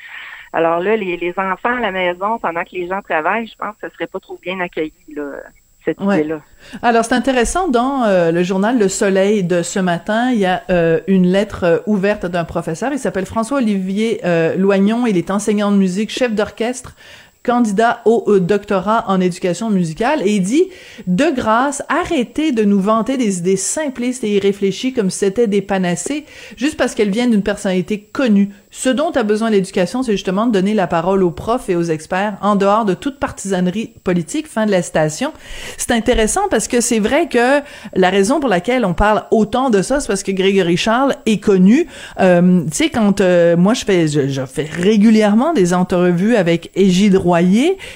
Alors 0.51 0.79
là, 0.79 0.95
les, 0.97 1.17
les 1.17 1.33
enfants 1.39 1.77
à 1.77 1.79
la 1.79 1.91
maison, 1.91 2.37
pendant 2.39 2.63
que 2.63 2.71
les 2.73 2.87
gens 2.87 3.01
travaillent, 3.01 3.47
je 3.47 3.55
pense 3.55 3.75
que 3.77 3.87
ce 3.87 3.93
serait 3.95 4.07
pas 4.07 4.19
trop 4.19 4.37
bien 4.41 4.59
accueilli, 4.59 4.93
là, 5.15 5.37
cette 5.85 5.99
Ouais. 6.01 6.19
idée-là. 6.19 6.41
Alors, 6.81 7.05
c'est 7.05 7.13
intéressant, 7.13 7.67
dans 7.67 8.03
euh, 8.03 8.31
le 8.31 8.43
journal 8.43 8.79
Le 8.79 8.87
Soleil 8.87 9.43
de 9.43 9.61
ce 9.63 9.79
matin, 9.79 10.31
il 10.31 10.39
y 10.39 10.45
a 10.45 10.63
euh, 10.69 10.99
une 11.07 11.27
lettre 11.27 11.63
euh, 11.63 11.77
ouverte 11.85 12.25
d'un 12.25 12.45
professeur. 12.45 12.91
Il 12.93 12.99
s'appelle 12.99 13.25
François-Olivier 13.25 14.21
Loignon. 14.57 15.05
Il 15.07 15.17
est 15.17 15.31
enseignant 15.31 15.71
de 15.71 15.77
musique, 15.77 16.09
chef 16.09 16.33
d'orchestre, 16.33 16.95
candidat 17.43 18.01
au 18.05 18.23
euh, 18.27 18.39
doctorat 18.39 19.05
en 19.07 19.19
éducation 19.19 19.69
musicale. 19.69 20.21
Et 20.25 20.37
il 20.37 20.41
dit, 20.41 20.63
de 21.07 21.25
grâce, 21.29 21.83
arrêtez 21.89 22.51
de 22.51 22.63
nous 22.63 22.79
vanter 22.79 23.17
des 23.17 23.39
idées 23.39 23.57
simplistes 23.57 24.23
et 24.23 24.35
irréfléchies 24.35 24.93
comme 24.93 25.09
si 25.09 25.19
c'était 25.19 25.47
des 25.47 25.61
panacées, 25.61 26.25
juste 26.57 26.77
parce 26.77 26.95
qu'elles 26.95 27.11
viennent 27.11 27.31
d'une 27.31 27.43
personnalité 27.43 27.99
connue. 28.11 28.49
Ce 28.71 28.89
dont 28.89 29.11
a 29.11 29.23
besoin 29.23 29.49
l'éducation, 29.49 30.01
c'est 30.01 30.13
justement 30.13 30.47
de 30.47 30.51
donner 30.51 30.73
la 30.73 30.87
parole 30.87 31.21
aux 31.21 31.31
profs 31.31 31.69
et 31.69 31.75
aux 31.75 31.83
experts 31.83 32.37
en 32.41 32.55
dehors 32.55 32.85
de 32.85 32.93
toute 32.93 33.19
partisanerie 33.19 33.93
politique. 34.03 34.47
Fin 34.47 34.65
de 34.65 34.71
la 34.71 34.81
citation. 34.81 35.31
C'est 35.77 35.91
intéressant 35.91 36.47
parce 36.49 36.67
que 36.67 36.81
c'est 36.81 36.99
vrai 36.99 37.27
que 37.27 37.61
la 37.93 38.09
raison 38.09 38.39
pour 38.39 38.49
laquelle 38.49 38.85
on 38.85 38.93
parle 38.93 39.23
autant 39.31 39.69
de 39.69 39.81
ça, 39.81 39.99
c'est 39.99 40.07
parce 40.07 40.23
que 40.23 40.31
Grégory 40.31 40.77
Charles 40.77 41.15
est 41.25 41.37
connu. 41.37 41.87
Euh, 42.19 42.63
tu 42.65 42.71
sais, 42.71 42.89
quand 42.89 43.21
euh, 43.21 43.55
moi 43.57 43.73
je 43.73 43.85
fais, 43.85 44.07
je, 44.07 44.45
fais 44.45 44.63
régulièrement 44.71 45.53
des 45.53 45.73
entrevues 45.73 46.35
avec 46.35 46.71
Égide 46.75 47.15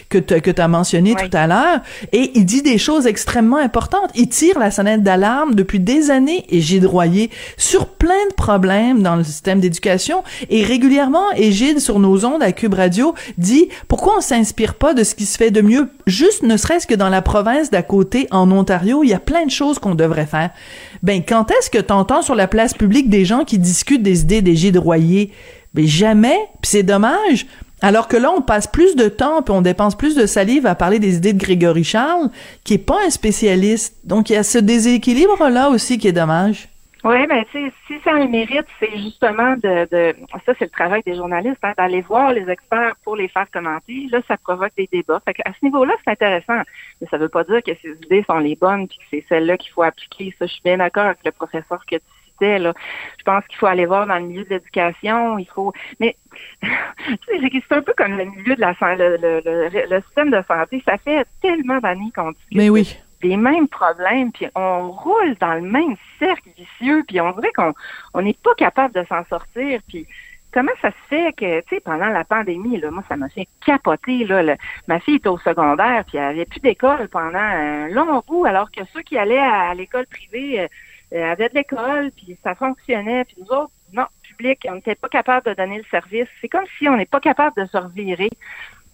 Que 0.09 0.17
tu 0.17 0.41
que 0.41 0.61
as 0.61 0.67
mentionné 0.67 1.13
Oui. 1.17 1.29
tout 1.29 1.37
à 1.37 1.47
l'heure, 1.47 1.79
et 2.11 2.31
il 2.35 2.45
dit 2.45 2.61
des 2.61 2.77
choses 2.77 3.07
extrêmement 3.07 3.57
importantes. 3.57 4.09
Il 4.15 4.29
tire 4.29 4.59
la 4.59 4.71
sonnette 4.71 5.03
d'alarme 5.03 5.55
depuis 5.55 5.79
des 5.79 6.11
années, 6.11 6.45
Égide 6.49 6.85
Royer, 6.85 7.29
sur 7.57 7.87
plein 7.87 8.25
de 8.29 8.33
problèmes 8.33 9.01
dans 9.01 9.15
le 9.15 9.23
système 9.23 9.59
d'éducation. 9.59 10.23
Et 10.49 10.63
régulièrement, 10.63 11.31
Égide, 11.35 11.79
sur 11.79 11.99
nos 11.99 12.25
ondes 12.25 12.43
à 12.43 12.51
Cube 12.51 12.73
Radio, 12.73 13.13
dit 13.37 13.69
pourquoi 13.87 14.15
on 14.17 14.21
s'inspire 14.21 14.75
pas 14.75 14.93
de 14.93 15.03
ce 15.03 15.15
qui 15.15 15.25
se 15.25 15.37
fait 15.37 15.51
de 15.51 15.61
mieux, 15.61 15.89
juste 16.05 16.43
ne 16.43 16.57
serait-ce 16.57 16.87
que 16.87 16.95
dans 16.95 17.09
la 17.09 17.21
province 17.21 17.69
d'à 17.69 17.83
côté, 17.83 18.27
en 18.31 18.49
Ontario, 18.51 19.03
il 19.03 19.09
y 19.09 19.13
a 19.13 19.19
plein 19.19 19.45
de 19.45 19.51
choses 19.51 19.79
qu'on 19.79 19.95
devrait 19.95 20.25
faire. 20.25 20.51
Ben, 21.03 21.21
quand 21.27 21.51
est-ce 21.51 21.69
que 21.69 21.77
t'entends 21.79 22.21
sur 22.21 22.35
la 22.35 22.47
place 22.47 22.73
publique 22.73 23.09
des 23.09 23.25
gens 23.25 23.43
qui 23.43 23.57
discutent 23.59 24.03
des 24.03 24.21
idées 24.21 24.41
d'Égide 24.41 24.77
Royer? 24.77 25.31
Ben, 25.73 25.85
jamais. 25.85 26.37
Puis 26.61 26.71
c'est 26.71 26.83
dommage. 26.83 27.45
Alors 27.81 28.07
que 28.07 28.17
là, 28.17 28.31
on 28.31 28.41
passe 28.41 28.67
plus 28.67 28.95
de 28.95 29.07
temps 29.07 29.41
puis 29.43 29.53
on 29.53 29.61
dépense 29.61 29.95
plus 29.95 30.15
de 30.15 30.25
salive 30.25 30.65
à 30.65 30.75
parler 30.75 30.99
des 30.99 31.17
idées 31.17 31.33
de 31.33 31.39
Grégory 31.39 31.83
Charles, 31.83 32.29
qui 32.63 32.75
est 32.75 32.85
pas 32.85 33.05
un 33.05 33.09
spécialiste. 33.09 33.95
Donc, 34.03 34.29
il 34.29 34.33
y 34.33 34.35
a 34.37 34.43
ce 34.43 34.57
déséquilibre-là 34.57 35.69
aussi 35.69 35.97
qui 35.97 36.07
est 36.07 36.13
dommage. 36.13 36.69
Oui, 37.03 37.27
ben 37.27 37.45
tu 37.51 37.59
sais, 37.59 37.73
si 37.85 37.93
ça 38.03 38.11
a 38.11 38.15
un 38.15 38.27
mérite, 38.27 38.65
c'est 38.79 38.91
justement 38.97 39.53
de, 39.57 39.87
de 39.89 40.15
ça, 40.45 40.53
c'est 40.57 40.65
le 40.65 40.71
travail 40.71 41.03
des 41.05 41.15
journalistes, 41.15 41.59
hein, 41.61 41.73
d'aller 41.77 42.01
voir 42.01 42.33
les 42.33 42.49
experts 42.49 42.95
pour 43.03 43.15
les 43.15 43.27
faire 43.27 43.49
commenter. 43.51 44.07
Là, 44.11 44.19
ça 44.27 44.35
provoque 44.37 44.73
des 44.75 44.89
débats. 44.91 45.21
Fait 45.23 45.35
à 45.45 45.53
ce 45.53 45.63
niveau-là, 45.63 45.93
c'est 46.03 46.11
intéressant. 46.11 46.61
Mais 46.99 47.07
ça 47.09 47.17
veut 47.17 47.29
pas 47.29 47.43
dire 47.43 47.61
que 47.63 47.71
ces 47.81 47.91
idées 48.03 48.25
sont 48.27 48.39
les 48.39 48.55
bonnes 48.55 48.87
puis 48.87 48.97
que 48.97 49.03
c'est 49.11 49.25
celles-là 49.29 49.57
qu'il 49.57 49.71
faut 49.71 49.83
appliquer. 49.83 50.35
Ça, 50.39 50.47
je 50.47 50.53
suis 50.53 50.63
bien 50.63 50.77
d'accord 50.77 51.05
avec 51.05 51.19
le 51.23 51.31
professeur 51.31 51.85
que 51.85 51.95
tu 51.95 52.01
Là. 52.41 52.73
Je 53.17 53.23
pense 53.23 53.45
qu'il 53.47 53.57
faut 53.57 53.65
aller 53.65 53.85
voir 53.85 54.07
dans 54.07 54.17
le 54.17 54.25
milieu 54.25 54.43
de 54.43 54.49
l'éducation. 54.49 55.37
Il 55.37 55.47
faut, 55.47 55.73
mais 55.99 56.15
c'est 56.61 57.71
un 57.71 57.81
peu 57.81 57.93
comme 57.97 58.17
le 58.17 58.25
milieu 58.25 58.55
de 58.55 58.61
la 58.61 58.75
le, 58.95 59.17
le, 59.17 59.89
le, 59.89 60.01
système 60.01 60.31
de 60.31 60.43
santé. 60.47 60.83
Ça 60.87 60.97
fait 60.97 61.25
tellement 61.41 61.79
d'années 61.79 62.11
qu'on 62.15 62.31
dit 62.31 62.37
mais 62.51 62.69
oui. 62.69 62.97
des 63.21 63.37
mêmes 63.37 63.67
problèmes, 63.67 64.31
puis 64.31 64.47
on 64.55 64.91
roule 64.91 65.35
dans 65.39 65.55
le 65.55 65.61
même 65.61 65.95
cercle 66.19 66.49
vicieux, 66.57 67.03
puis 67.07 67.19
on 67.21 67.31
dirait 67.31 67.51
qu'on 67.55 67.73
on 68.13 68.21
n'est 68.21 68.37
pas 68.43 68.53
capable 68.55 68.93
de 68.93 69.05
s'en 69.09 69.25
sortir, 69.25 69.81
puis 69.87 70.07
comment 70.57 70.71
ça 70.81 70.89
se 70.89 71.07
fait 71.09 71.33
que, 71.33 71.59
tu 71.61 71.75
sais, 71.75 71.81
pendant 71.81 72.07
la 72.07 72.23
pandémie, 72.23 72.79
là, 72.79 72.91
moi, 72.91 73.03
ça 73.07 73.15
m'a 73.15 73.29
fait 73.29 73.47
capoter, 73.65 74.25
là. 74.25 74.55
ma 74.87 74.99
fille 74.99 75.15
était 75.15 75.29
au 75.29 75.37
secondaire, 75.37 76.03
puis 76.05 76.17
elle 76.17 76.23
avait 76.23 76.45
plus 76.45 76.59
d'école 76.59 77.07
pendant 77.09 77.37
un 77.37 77.89
long 77.89 78.23
bout, 78.27 78.45
alors 78.45 78.71
que 78.71 78.81
ceux 78.93 79.01
qui 79.01 79.17
allaient 79.17 79.37
à, 79.37 79.73
l'école 79.73 80.07
privée 80.07 80.67
euh, 81.13 81.31
avaient 81.31 81.49
de 81.49 81.55
l'école, 81.55 82.11
puis 82.11 82.37
ça 82.43 82.55
fonctionnait, 82.55 83.25
puis 83.25 83.37
nous 83.39 83.55
autres, 83.55 83.71
non, 83.93 84.05
public, 84.21 84.65
on 84.69 84.75
n'était 84.75 84.95
pas 84.95 85.09
capable 85.09 85.47
de 85.47 85.53
donner 85.53 85.77
le 85.77 85.85
service. 85.85 86.27
C'est 86.41 86.49
comme 86.49 86.65
si 86.77 86.89
on 86.89 86.97
n'est 86.97 87.05
pas 87.05 87.19
capable 87.19 87.55
de 87.61 87.65
se 87.67 87.77
revirer 87.77 88.29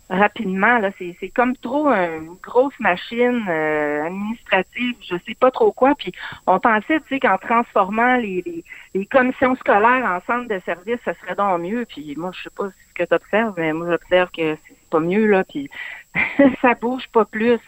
rapidement. 0.10 0.80
Là, 0.80 0.92
c'est, 0.98 1.16
c'est 1.20 1.30
comme 1.30 1.56
trop 1.58 1.88
une 1.90 2.36
grosse 2.42 2.78
machine 2.80 3.46
euh, 3.50 4.06
administrative, 4.06 4.96
je 5.02 5.16
sais 5.26 5.36
pas 5.40 5.52
trop 5.52 5.72
quoi. 5.72 5.96
Puis 5.96 6.12
on 6.46 6.60
pensait, 6.60 7.00
tu 7.02 7.08
sais, 7.10 7.20
qu'en 7.20 7.38
transformant 7.38 8.18
les, 8.18 8.44
les, 8.46 8.64
les, 8.94 9.06
commissions 9.06 9.56
scolaires 9.56 10.06
en 10.06 10.20
centres 10.32 10.50
de 10.50 10.62
services, 10.66 11.00
ça 11.06 11.14
serait 11.16 11.36
donc 11.36 11.62
mieux. 11.62 11.86
Puis 11.86 12.16
moi, 12.18 12.32
je 12.34 12.44
sais 12.44 12.50
pas 12.56 12.70
ce 12.70 12.94
que 12.94 13.08
tu 13.08 13.14
observes, 13.14 13.54
mais 13.58 13.74
moi 13.74 13.88
j'observe 13.90 14.30
que 14.32 14.58
c'est 14.68 14.90
pas 14.90 15.00
mieux 15.00 15.26
là. 15.26 15.44
Puis 15.44 15.70
ça 16.62 16.76
bouge 16.80 17.04
pas 17.12 17.26
plus. 17.26 17.60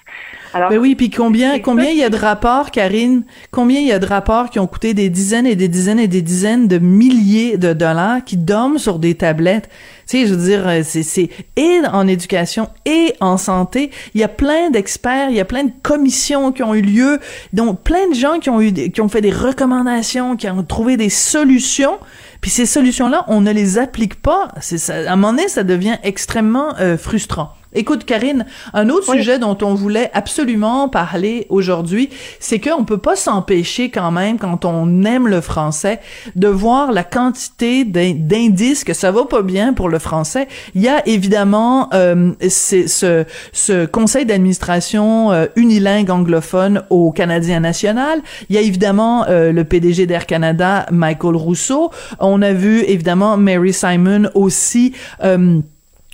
Alors, 0.54 0.70
ben 0.70 0.78
oui, 0.78 0.96
puis 0.96 1.10
combien 1.10 1.60
combien 1.60 1.90
il 1.90 1.98
y 1.98 2.04
a 2.04 2.10
de 2.10 2.18
rapports, 2.18 2.70
Karine? 2.70 3.24
Combien 3.50 3.80
il 3.80 3.88
y 3.88 3.92
a 3.92 4.00
de 4.00 4.06
rapports 4.06 4.50
qui 4.52 4.60
ont 4.60 4.68
coûté 4.68 4.94
des 4.94 5.10
dizaines 5.10 5.48
et 5.48 5.56
des 5.56 5.68
dizaines 5.68 6.00
et 6.00 6.08
des 6.08 6.22
dizaines 6.22 6.68
de 6.68 6.78
milliers 6.78 7.58
de 7.58 7.74
dollars 7.74 8.24
qui 8.24 8.38
dorment 8.38 8.78
sur 8.78 9.00
des 9.00 9.16
tablettes? 9.16 9.70
Tu 10.08 10.20
sais, 10.20 10.28
je 10.28 10.36
veux 10.36 10.46
dire, 10.46 10.86
c'est 10.86 11.02
c'est 11.02 11.30
et 11.56 11.80
en 11.92 12.08
éducation 12.08 12.70
et 12.86 13.16
en 13.20 13.38
santé, 13.38 13.90
il 14.14 14.22
y 14.22 14.24
a 14.24 14.28
plein 14.28 14.70
d'experts, 14.70 15.30
il 15.32 15.36
y 15.36 15.40
a 15.40 15.46
plein 15.46 15.64
de 15.64 15.74
commissions 15.82 16.52
qui 16.52 16.62
ont 16.62 16.75
eu 16.75 16.82
lieu, 16.82 17.20
donc 17.54 17.82
plein 17.82 18.10
de 18.10 18.14
gens 18.14 18.38
qui 18.38 18.52
ont 18.52 18.62
eu 18.62 18.72
qui 18.72 19.02
ont 19.02 19.10
fait 19.10 19.22
des 19.22 19.32
recommandations, 19.32 20.36
qui 20.36 20.48
ont 20.48 20.64
trouvé 20.64 20.98
des 20.98 21.10
solutions. 21.10 21.98
Puis 22.42 22.52
ces 22.52 22.68
solutions-là, 22.68 23.25
on 23.28 23.42
ne 23.42 23.52
les 23.52 23.80
applique 23.80 24.22
pas. 24.22 24.50
C'est 24.62 24.78
ça, 24.78 24.94
à 24.94 25.14
un 25.14 25.16
moment 25.16 25.34
donné, 25.34 25.48
ça 25.48 25.64
devient 25.64 25.98
extrêmement 26.04 26.75
euh, 26.80 26.96
frustrant. 26.96 27.54
Écoute, 27.75 28.05
Karine, 28.05 28.46
un 28.74 28.89
autre 28.89 29.13
sujet 29.13 29.39
dont 29.39 29.58
on 29.62 29.74
voulait 29.74 30.10
absolument 30.13 30.89
parler 30.89 31.46
aujourd'hui, 31.50 32.10
c'est 32.39 32.60
qu'on 32.60 32.86
peut 32.86 32.98
pas 32.98 33.15
s'empêcher 33.15 33.89
quand 33.89 34.12
même, 34.12 34.38
quand 34.38 34.65
on 34.65 35.03
aime 35.03 35.27
le 35.27 35.41
français, 35.41 36.00
de 36.36 36.48
voir 36.48 36.91
la 36.91 37.03
quantité 37.03 37.84
d'indices 37.84 38.84
que 38.84 38.94
ça 38.94 39.12
va 39.12 39.25
pas 39.25 39.41
bien 39.41 39.74
pour 39.74 39.89
le 39.89 40.00
français. 40.00 40.48
Il 40.74 40.82
y 40.82 40.88
a 40.88 41.08
évidemment 41.08 41.89
euh, 41.94 42.32
ce, 42.48 43.25
ce 43.51 43.86
conseil 43.86 44.25
d'administration 44.25 45.32
euh, 45.32 45.46
unilingue 45.55 46.10
anglophone 46.10 46.84
au 46.89 47.12
Canadien 47.12 47.60
national. 47.60 48.22
Il 48.50 48.55
y 48.55 48.58
a 48.58 48.62
évidemment 48.62 49.25
euh, 49.27 49.51
le 49.51 49.63
PDG 49.63 50.05
d'Air 50.05 50.25
Canada, 50.25 50.86
Michael 50.91 51.36
Rousseau. 51.36 51.91
On 52.20 52.41
a 52.41 52.53
vu 52.53 52.82
évidemment 52.82 53.38
Mary 53.38 53.74
Simon 53.74 54.29
aussi. 54.34 54.94
Euh, 55.24 55.60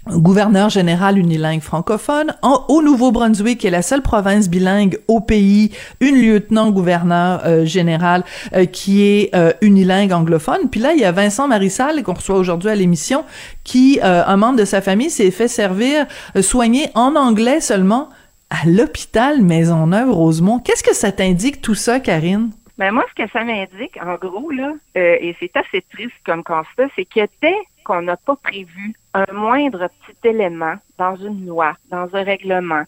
gouverneur 0.08 0.70
général 0.70 1.18
unilingue 1.18 1.62
francophone. 1.62 2.34
au 2.42 2.82
Nouveau-Brunswick, 2.82 3.60
qui 3.60 3.68
est 3.68 3.72
la 3.72 3.82
seule 3.82 4.02
province 4.02 4.50
bilingue 4.50 5.00
au 5.08 5.22
pays, 5.22 5.72
une 6.00 6.16
lieutenant-gouverneur 6.16 7.42
euh, 7.46 7.66
général 7.66 8.24
euh, 8.54 8.66
qui 8.66 9.04
est 9.04 9.36
euh, 9.36 9.54
unilingue 9.62 10.12
anglophone. 10.12 10.70
Puis 10.70 10.80
là, 10.80 10.94
il 10.94 11.00
y 11.00 11.06
a 11.06 11.12
Vincent 11.12 11.48
Marissal, 11.48 12.02
qu'on 12.04 12.14
reçoit 12.14 12.38
aujourd'hui 12.38 12.70
à 12.70 12.76
l'émission, 12.76 13.24
qui, 13.64 14.00
un 14.02 14.38
membre 14.38 14.58
de 14.58 14.66
sa 14.66 14.82
famille, 14.82 15.10
s'est 15.10 15.32
fait 15.32 15.48
servir, 15.48 16.06
soigner 16.42 16.90
en 16.96 17.16
anglais 17.16 17.62
seulement 17.62 18.10
à 18.50 18.68
l'hôpital 18.68 19.42
Maisonneuve-Rosemont. 19.42 20.60
Qu'est-ce 20.60 20.84
que 20.84 20.96
ça 20.96 21.12
t'indique 21.12 21.62
tout 21.62 21.76
ça, 21.76 22.00
Karine? 22.00 22.52
Ben 22.78 22.92
moi, 22.92 23.06
ce 23.16 23.24
que 23.24 23.30
ça 23.32 23.44
m'indique, 23.44 23.98
en 24.04 24.16
gros, 24.16 24.50
là, 24.50 24.74
et 24.96 25.36
c'est 25.40 25.56
assez 25.56 25.86
triste 25.94 26.16
comme 26.26 26.44
constat, 26.44 26.88
c'est 26.96 27.06
que 27.06 27.22
dès 27.42 27.56
qu'on 27.84 28.02
n'a 28.02 28.18
pas 28.18 28.36
prévu 28.36 28.94
un 29.14 29.32
moindre 29.32 29.90
petit 30.06 30.28
élément 30.28 30.76
dans 30.98 31.16
une 31.16 31.46
loi, 31.46 31.76
dans 31.90 32.14
un 32.16 32.24
règlement, 32.24 32.84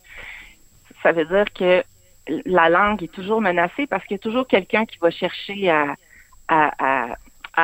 ça 1.04 1.12
veut 1.12 1.26
dire 1.26 1.46
que 1.54 1.84
la 2.46 2.70
langue 2.70 3.04
est 3.04 3.12
toujours 3.12 3.42
menacée 3.42 3.86
parce 3.86 4.04
qu'il 4.06 4.16
y 4.16 4.20
a 4.20 4.24
toujours 4.24 4.48
quelqu'un 4.48 4.86
qui 4.86 4.98
va 5.00 5.12
chercher 5.12 5.70
à, 5.70 5.96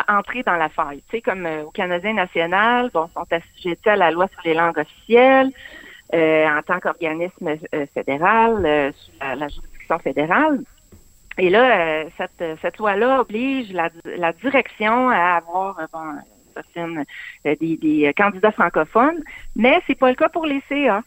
entrer 0.08 0.44
dans 0.44 0.56
la 0.56 0.70
faille. 0.70 1.02
Tu 1.10 1.18
sais, 1.18 1.22
comme 1.22 1.46
euh, 1.46 1.64
au 1.64 1.72
Canadien 1.72 2.14
national, 2.14 2.92
bon, 2.94 3.10
sont 3.14 3.26
assujettis 3.32 3.90
à 3.90 3.96
la 3.96 4.12
loi 4.12 4.28
sur 4.28 4.42
les 4.46 4.54
langues 4.54 4.78
officielles 4.78 5.52
euh, 6.14 6.48
en 6.48 6.62
tant 6.62 6.80
qu'organisme 6.80 7.58
euh, 7.74 7.86
fédéral, 7.94 8.94
sous 8.94 9.12
la, 9.20 9.48
juridiction 9.48 10.00
fédérale. 10.00 10.62
Et 11.40 11.50
là, 11.50 12.06
cette, 12.18 12.78
loi-là 12.78 13.22
oblige 13.22 13.72
la, 13.72 13.90
la 14.04 14.34
direction 14.34 15.10
à 15.10 15.38
avoir 15.38 15.80
certaines 16.64 17.06
euh, 17.46 17.56
des, 17.60 18.14
candidats 18.16 18.52
francophones, 18.52 19.24
mais 19.56 19.82
c'est 19.88 19.98
pas 19.98 20.10
le 20.10 20.16
cas 20.16 20.30
pour 20.30 20.46
les 20.46 20.62
CA. 20.70 21.04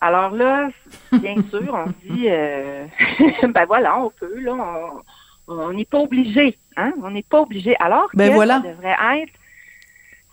Alors 0.00 0.30
là, 0.30 0.68
bien 1.12 1.36
sûr, 1.50 1.74
on 1.74 1.92
dit, 2.04 2.26
euh, 2.28 2.86
ben 3.42 3.64
voilà, 3.66 3.98
on 3.98 4.10
peut, 4.10 4.40
là, 4.40 4.92
on 5.48 5.72
n'est 5.72 5.84
pas 5.84 5.98
obligé, 5.98 6.58
hein, 6.76 6.92
on 7.02 7.10
n'est 7.10 7.22
pas 7.22 7.42
obligé. 7.42 7.76
Alors 7.80 8.08
ben 8.14 8.28
que 8.28 8.34
voilà. 8.34 8.60
ça 8.62 8.68
devrait 8.68 8.96
être 9.22 9.32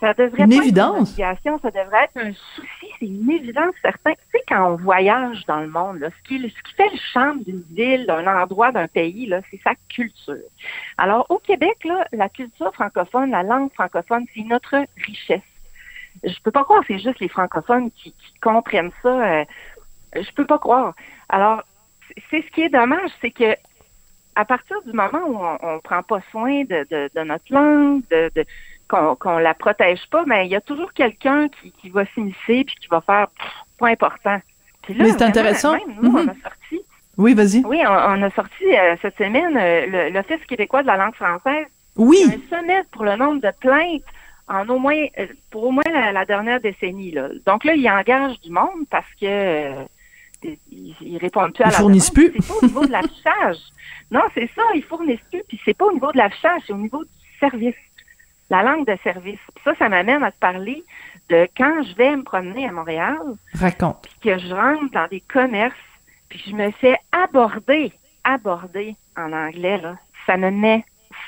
ça 0.01 0.15
devrait 0.15 0.45
une 0.45 0.51
être 0.51 0.63
évidence. 0.63 1.15
Une 1.17 1.59
ça 1.59 1.69
devrait 1.69 2.05
être 2.05 2.17
un 2.17 2.33
souci, 2.33 2.87
c'est 2.99 3.05
une 3.05 3.29
évidence 3.29 3.75
certain. 3.83 4.13
Tu 4.13 4.19
sais, 4.31 4.43
quand 4.47 4.71
on 4.71 4.75
voyage 4.75 5.45
dans 5.45 5.59
le 5.59 5.67
monde, 5.67 5.99
là, 5.99 6.09
ce, 6.09 6.27
qui, 6.27 6.41
ce 6.41 6.47
qui 6.47 6.73
fait 6.75 6.89
le 6.91 6.99
charme 7.13 7.43
d'une 7.43 7.63
ville, 7.69 8.07
d'un 8.07 8.25
endroit, 8.25 8.71
d'un 8.71 8.87
pays, 8.87 9.27
là, 9.27 9.41
c'est 9.51 9.61
sa 9.63 9.73
culture. 9.89 10.41
Alors, 10.97 11.27
au 11.29 11.37
Québec, 11.37 11.77
là, 11.85 12.07
la 12.11 12.29
culture 12.29 12.73
francophone, 12.73 13.29
la 13.29 13.43
langue 13.43 13.71
francophone, 13.73 14.25
c'est 14.33 14.41
notre 14.41 14.75
richesse. 15.05 15.41
Je 16.23 16.39
peux 16.43 16.51
pas 16.51 16.63
croire, 16.63 16.83
c'est 16.87 16.99
juste 16.99 17.19
les 17.19 17.29
francophones 17.29 17.91
qui, 17.91 18.13
comprennent 18.41 18.91
ça. 19.03 19.09
Euh, 19.09 19.45
je 20.15 20.31
peux 20.33 20.45
pas 20.45 20.57
croire. 20.57 20.95
Alors, 21.29 21.61
c'est 22.31 22.41
ce 22.41 22.51
qui 22.51 22.61
est 22.61 22.69
dommage, 22.69 23.11
c'est 23.21 23.31
que 23.31 23.55
à 24.35 24.45
partir 24.45 24.81
du 24.83 24.93
moment 24.93 25.21
où 25.27 25.37
on, 25.37 25.75
ne 25.75 25.79
prend 25.79 26.03
pas 26.03 26.21
soin 26.31 26.63
de, 26.63 26.87
de, 26.89 27.23
notre 27.23 27.53
langue, 27.53 28.01
de, 28.09 28.31
de 28.35 28.45
qu'on 28.91 29.37
la 29.37 29.53
protège 29.53 30.05
pas, 30.09 30.23
mais 30.25 30.45
il 30.45 30.51
y 30.51 30.55
a 30.55 30.61
toujours 30.61 30.93
quelqu'un 30.93 31.47
qui, 31.47 31.71
qui 31.71 31.89
va 31.89 32.05
s'immiscer 32.13 32.63
puis 32.65 32.75
qui 32.79 32.87
va 32.89 33.01
faire 33.01 33.27
pas 33.79 33.87
important. 33.89 34.39
mais 34.89 35.11
c'est 35.11 35.21
intéressant. 35.21 35.77
nous, 36.01 36.11
on 36.11 36.27
a 36.27 36.35
sorti. 36.43 36.81
Oui, 37.17 37.33
vas-y. 37.33 37.63
Oui, 37.65 37.79
on, 37.85 38.23
a 38.23 38.29
sorti 38.31 38.65
euh, 38.65 38.95
cette 39.01 39.17
semaine 39.17 39.57
euh, 39.57 40.09
l'Office 40.09 40.45
québécois 40.47 40.81
de 40.81 40.87
la 40.87 40.97
langue 40.97 41.15
française. 41.15 41.67
Oui. 41.95 42.23
Un 42.25 42.55
sommet 42.55 42.83
pour 42.91 43.03
le 43.03 43.15
nombre 43.15 43.41
de 43.41 43.51
plaintes 43.59 44.03
en 44.47 44.67
au 44.69 44.79
moins 44.79 45.05
euh, 45.19 45.27
pour 45.49 45.65
au 45.65 45.71
moins 45.71 45.83
la, 45.87 46.25
dernière 46.25 46.61
décennie. 46.61 47.11
Là. 47.11 47.29
Donc 47.45 47.63
là, 47.63 47.75
il 47.75 47.89
engage 47.89 48.39
du 48.41 48.51
monde 48.51 48.87
parce 48.89 49.13
que 49.19 49.85
ils, 50.71 51.17
répondent 51.19 51.53
plus 51.53 51.63
à 51.63 51.67
ils 51.67 51.73
fournissent 51.73 52.09
plus. 52.09 52.33
C'est 52.39 52.47
pas 52.47 52.53
au 52.61 52.65
niveau 52.65 52.85
de 52.85 52.91
l'affichage. 52.91 53.57
non, 54.09 54.21
c'est 54.33 54.49
ça, 54.55 54.63
ils 54.73 54.83
fournissent 54.83 55.19
plus. 55.29 55.43
Puis 55.47 55.59
c'est 55.65 55.77
pas 55.77 55.85
au 55.85 55.93
niveau 55.93 56.11
de 56.11 56.17
l'affichage, 56.17 56.61
c'est 56.65 56.73
au 56.73 56.77
niveau 56.77 57.03
du 57.03 57.39
service 57.39 57.75
la 58.51 58.63
langue 58.63 58.85
de 58.85 58.97
service. 59.01 59.39
ça, 59.63 59.73
ça 59.79 59.87
m'amène 59.87 60.23
à 60.23 60.31
te 60.31 60.39
parler 60.39 60.83
de 61.29 61.47
quand 61.55 61.83
je 61.83 61.95
vais 61.95 62.15
me 62.15 62.23
promener 62.23 62.67
à 62.67 62.71
Montréal. 62.73 63.17
Raconte. 63.53 64.09
Puis 64.19 64.29
que 64.29 64.37
je 64.37 64.53
rentre 64.53 64.91
dans 64.91 65.07
des 65.07 65.21
commerces, 65.21 65.73
puis 66.27 66.43
je 66.45 66.53
me 66.53 66.69
fais 66.71 66.97
aborder, 67.13 67.93
aborder 68.25 68.95
en 69.17 69.31
anglais, 69.31 69.77
là. 69.77 69.95
Ça 70.27 70.35
me 70.35 70.51
met 70.51 70.83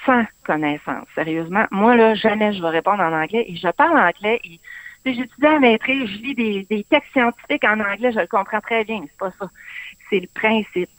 sans 0.05 0.25
connaissance, 0.45 1.07
sérieusement. 1.15 1.65
Moi, 1.71 1.95
là, 1.95 2.13
jamais 2.13 2.51
je 2.51 2.61
vais 2.61 2.69
répondre 2.69 3.01
en 3.01 3.13
anglais 3.13 3.45
et 3.47 3.55
je 3.55 3.69
parle 3.69 3.97
anglais 3.97 4.41
et 4.43 4.59
j'étudie 5.05 5.45
à 5.45 5.59
maîtrise, 5.59 6.09
je 6.09 6.17
lis 6.17 6.35
des, 6.35 6.67
des 6.69 6.83
textes 6.83 7.11
scientifiques 7.13 7.63
en 7.63 7.79
anglais, 7.79 8.11
je 8.11 8.19
le 8.19 8.27
comprends 8.27 8.59
très 8.59 8.83
bien. 8.83 9.01
C'est 9.01 9.17
pas 9.17 9.31
ça. 9.39 9.49
C'est 10.09 10.19
le 10.19 10.27
principe. 10.35 10.89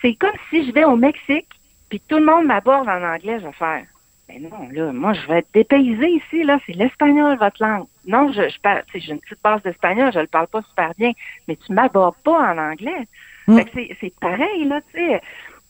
C'est 0.00 0.14
comme 0.14 0.36
si 0.48 0.64
je 0.64 0.72
vais 0.72 0.84
au 0.84 0.96
Mexique, 0.96 1.48
puis 1.88 2.00
tout 2.08 2.18
le 2.18 2.24
monde 2.24 2.46
m'aborde 2.46 2.88
en 2.88 3.02
anglais, 3.02 3.40
je 3.40 3.46
vais 3.46 3.52
faire. 3.52 3.84
Mais 4.32 4.38
non, 4.38 4.68
là, 4.70 4.92
moi, 4.92 5.12
je 5.12 5.26
vais 5.26 5.38
être 5.38 5.48
dépaysée 5.52 6.08
ici, 6.08 6.44
là. 6.44 6.58
C'est 6.66 6.72
l'espagnol, 6.72 7.36
votre 7.38 7.62
langue. 7.62 7.86
Non, 8.06 8.30
je, 8.32 8.48
je 8.48 8.60
parle, 8.60 8.82
j'ai 8.94 9.12
une 9.12 9.18
petite 9.18 9.42
base 9.42 9.62
d'espagnol, 9.62 10.12
je 10.12 10.20
le 10.20 10.26
parle 10.26 10.46
pas 10.46 10.62
super 10.62 10.92
bien, 10.96 11.12
mais 11.48 11.56
tu 11.56 11.72
m'abordes 11.72 12.16
pas 12.22 12.52
en 12.52 12.58
anglais. 12.58 13.08
Mm. 13.46 13.60
c'est 13.74 14.14
pareil, 14.20 14.64
là, 14.64 14.80
tu 14.92 15.00
sais. 15.00 15.20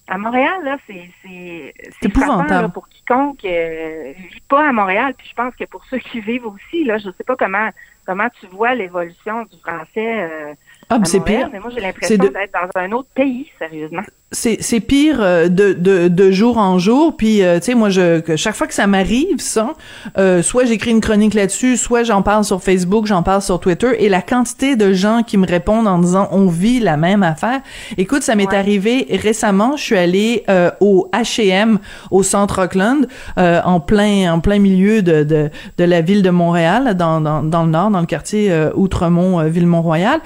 À 0.08 0.18
Montréal, 0.18 0.64
là, 0.64 0.76
c'est 0.88 1.08
c'est 1.22 1.72
épouvantable 2.02 2.72
pour 2.72 2.88
quiconque 2.88 3.44
euh, 3.44 4.12
vit 4.16 4.42
pas 4.48 4.68
à 4.68 4.72
Montréal. 4.72 5.14
Puis 5.16 5.28
je 5.28 5.34
pense 5.34 5.54
que 5.54 5.64
pour 5.64 5.84
ceux 5.84 5.98
qui 5.98 6.20
vivent 6.20 6.46
aussi, 6.46 6.82
là, 6.82 6.98
je 6.98 7.10
sais 7.16 7.22
pas 7.24 7.36
comment 7.36 7.70
comment 8.06 8.28
tu 8.40 8.46
vois 8.46 8.74
l'évolution 8.74 9.44
du 9.44 9.56
français 9.60 9.88
euh, 9.96 10.54
ah, 10.90 10.98
c'est 11.04 11.20
pire. 11.20 11.48
mais 11.52 11.60
moi 11.60 11.70
j'ai 11.74 11.80
l'impression 11.80 12.16
de- 12.16 12.22
d'être 12.28 12.52
dans 12.52 12.80
un 12.80 12.92
autre 12.92 13.08
pays, 13.14 13.46
sérieusement. 13.58 14.02
c'est 14.32 14.58
c'est 14.60 14.80
pire 14.80 15.18
euh, 15.20 15.48
de, 15.48 15.72
de 15.72 16.08
de 16.08 16.30
jour 16.30 16.58
en 16.58 16.78
jour 16.78 17.16
puis 17.16 17.42
euh, 17.42 17.58
tu 17.58 17.66
sais 17.66 17.74
moi 17.74 17.88
je 17.90 18.20
que 18.20 18.36
chaque 18.36 18.54
fois 18.54 18.66
que 18.68 18.74
ça 18.74 18.86
m'arrive 18.86 19.38
ça 19.40 19.72
euh, 20.18 20.40
soit 20.42 20.64
j'écris 20.66 20.90
une 20.92 21.00
chronique 21.00 21.34
là-dessus 21.34 21.76
soit 21.76 22.02
j'en 22.04 22.22
parle 22.22 22.44
sur 22.44 22.62
Facebook 22.62 23.06
j'en 23.06 23.22
parle 23.24 23.42
sur 23.42 23.58
Twitter 23.58 23.90
et 23.98 24.08
la 24.08 24.22
quantité 24.22 24.76
de 24.76 24.92
gens 24.92 25.22
qui 25.24 25.36
me 25.36 25.46
répondent 25.46 25.88
en 25.88 25.98
disant 25.98 26.28
on 26.32 26.46
vit 26.46 26.78
la 26.80 26.96
même 26.96 27.22
affaire 27.24 27.60
écoute 27.98 28.22
ça 28.22 28.34
m'est 28.36 28.50
Ouais. 28.50 28.56
arrivé 28.56 29.06
récemment 29.10 29.76
je 29.76 29.82
suis 29.82 29.96
allée 29.96 30.44
euh, 30.48 30.70
au 30.80 31.08
H&M 31.12 31.78
au 32.10 32.22
centre 32.22 32.62
Auckland 32.64 33.06
en 33.36 33.80
plein 33.80 34.32
en 34.32 34.40
plein 34.40 34.58
milieu 34.58 35.02
de, 35.02 35.24
de 35.24 35.50
de 35.78 35.84
la 35.84 36.00
ville 36.02 36.22
de 36.22 36.30
Montréal 36.30 36.94
dans 36.96 37.20
dans 37.20 37.42
dans 37.42 37.64
le 37.64 37.70
nord 37.70 37.90
dans 37.90 38.00
le 38.00 38.06
quartier 38.06 38.50
euh, 38.52 38.70
Outremont 38.74 39.40
euh, 39.40 39.48
Ville-Mont-Royal 39.48 40.20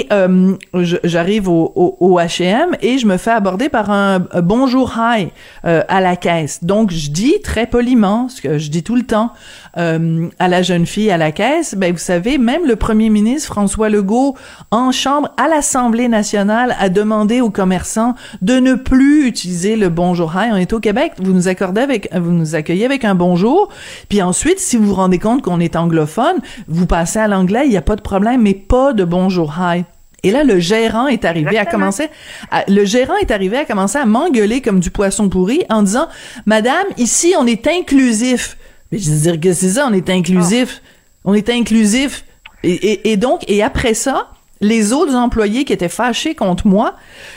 et 0.00 0.06
euh, 0.12 0.56
j'arrive 1.04 1.48
au, 1.48 1.72
au, 1.74 1.96
au 2.00 2.18
H&M 2.18 2.76
et 2.80 2.98
je 2.98 3.06
me 3.06 3.16
fais 3.16 3.30
aborder 3.30 3.68
par 3.68 3.90
un, 3.90 4.26
un 4.32 4.42
bonjour 4.42 4.94
hi 4.96 5.28
euh, 5.64 5.82
à 5.88 6.00
la 6.00 6.16
caisse. 6.16 6.64
Donc 6.64 6.90
je 6.90 7.10
dis 7.10 7.40
très 7.42 7.66
poliment 7.66 8.28
ce 8.28 8.40
que 8.40 8.58
je 8.58 8.70
dis 8.70 8.82
tout 8.82 8.96
le 8.96 9.02
temps 9.02 9.32
euh, 9.76 10.28
à 10.38 10.48
la 10.48 10.62
jeune 10.62 10.86
fille 10.86 11.10
à 11.10 11.18
la 11.18 11.32
caisse. 11.32 11.74
Ben 11.74 11.92
vous 11.92 11.98
savez, 11.98 12.38
même 12.38 12.66
le 12.66 12.76
premier 12.76 13.10
ministre 13.10 13.52
François 13.52 13.88
Legault 13.88 14.36
en 14.70 14.90
chambre 14.92 15.30
à 15.36 15.48
l'Assemblée 15.48 16.08
nationale 16.08 16.74
a 16.78 16.88
demandé 16.88 17.40
aux 17.40 17.50
commerçants 17.50 18.14
de 18.40 18.54
ne 18.54 18.74
plus 18.74 19.26
utiliser 19.26 19.76
le 19.76 19.88
bonjour 19.90 20.34
hi. 20.34 20.50
On 20.52 20.56
est 20.56 20.72
au 20.72 20.80
Québec, 20.80 21.12
vous 21.18 21.32
nous 21.32 21.48
accordez 21.48 21.82
avec, 21.82 22.08
vous 22.14 22.32
nous 22.32 22.54
accueillez 22.54 22.86
avec 22.86 23.04
un 23.04 23.14
bonjour. 23.14 23.68
Puis 24.08 24.22
ensuite, 24.22 24.60
si 24.60 24.76
vous 24.76 24.86
vous 24.86 24.94
rendez 24.94 25.18
compte 25.18 25.42
qu'on 25.42 25.60
est 25.60 25.76
anglophone, 25.76 26.36
vous 26.68 26.86
passez 26.86 27.18
à 27.18 27.28
l'anglais, 27.28 27.62
il 27.66 27.70
n'y 27.70 27.76
a 27.76 27.82
pas 27.82 27.96
de 27.96 28.02
problème, 28.02 28.42
mais 28.42 28.54
pas 28.54 28.92
de 28.92 29.04
bonjour 29.04 29.54
hi. 29.58 29.84
Et 30.22 30.30
là, 30.30 30.44
le 30.44 30.58
gérant 30.58 31.06
est 31.06 31.24
arrivé 31.24 31.48
à 31.48 31.62
Exactement. 31.62 31.80
commencer, 31.84 32.08
à- 32.50 32.64
le 32.68 32.84
gérant 32.84 33.16
est 33.16 33.30
arrivé 33.30 33.56
à 33.56 33.64
commencer 33.64 33.98
à 33.98 34.04
m'engueuler 34.06 34.60
comme 34.60 34.80
du 34.80 34.90
poisson 34.90 35.28
pourri 35.28 35.64
en 35.70 35.82
disant, 35.82 36.08
Madame, 36.46 36.84
ici, 36.98 37.34
on 37.38 37.46
est 37.46 37.66
inclusif. 37.66 38.56
Mais 38.92 38.98
je 38.98 39.10
veux 39.10 39.18
dire 39.32 39.40
que 39.40 39.52
c'est 39.52 39.70
ça, 39.70 39.86
on 39.88 39.92
est 39.94 40.10
inclusif. 40.10 40.82
On 41.24 41.32
est 41.34 41.48
inclusif. 41.48 42.24
Et, 42.62 42.72
et, 42.72 43.12
et 43.12 43.16
donc, 43.16 43.42
et 43.48 43.62
après 43.62 43.94
ça, 43.94 44.28
les 44.60 44.92
autres 44.92 45.14
employés 45.14 45.64
qui 45.64 45.72
étaient 45.72 45.88
fâchés 45.88 46.34
contre 46.34 46.66
moi, 46.66 46.94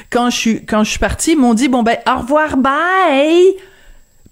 quand 0.09 0.29
je 0.29 0.37
suis, 0.37 0.65
quand 0.65 0.83
je 0.83 0.89
suis 0.89 0.99
partie, 0.99 1.35
m'ont 1.37 1.53
dit, 1.53 1.69
bon 1.69 1.83
ben, 1.83 1.95
au 2.05 2.19
revoir, 2.19 2.57
bye! 2.57 3.45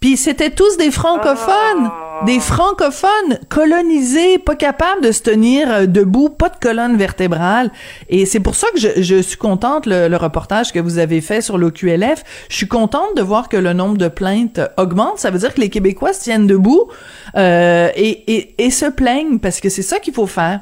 Puis 0.02 0.18
c'était 0.18 0.50
tous 0.50 0.76
des 0.78 0.92
francophones, 0.92 1.90
Oh. 1.90 2.11
Des 2.26 2.40
francophones 2.40 3.40
colonisés, 3.50 4.38
pas 4.40 4.56
capables 4.56 5.02
de 5.02 5.12
se 5.12 5.22
tenir 5.24 5.72
euh, 5.72 5.86
debout, 5.86 6.30
pas 6.30 6.50
de 6.50 6.56
colonne 6.58 6.98
vertébrale. 6.98 7.72
Et 8.10 8.26
c'est 8.26 8.40
pour 8.40 8.56
ça 8.56 8.68
que 8.74 8.80
je, 8.80 9.02
je 9.02 9.22
suis 9.22 9.38
contente 9.38 9.86
le, 9.86 10.08
le 10.08 10.18
reportage 10.18 10.72
que 10.72 10.80
vous 10.80 10.98
avez 10.98 11.22
fait 11.22 11.42
sur 11.42 11.58
l'OQLF. 11.58 12.24
Je 12.50 12.56
suis 12.56 12.68
contente 12.68 13.16
de 13.16 13.22
voir 13.22 13.50
que 13.50 13.58
le 13.58 13.74
nombre 13.74 13.98
de 13.98 14.08
plaintes 14.08 14.60
augmente. 14.78 15.20
Ça 15.20 15.32
veut 15.32 15.40
dire 15.40 15.54
que 15.54 15.62
les 15.62 15.70
Québécois 15.70 16.14
se 16.14 16.22
tiennent 16.24 16.48
debout 16.48 16.90
euh, 17.36 17.90
et, 17.96 18.36
et, 18.36 18.64
et 18.66 18.72
se 18.72 18.86
plaignent 18.86 19.40
parce 19.40 19.60
que 19.60 19.70
c'est 19.70 19.82
ça 19.82 20.00
qu'il 20.00 20.14
faut 20.14 20.28
faire. 20.28 20.62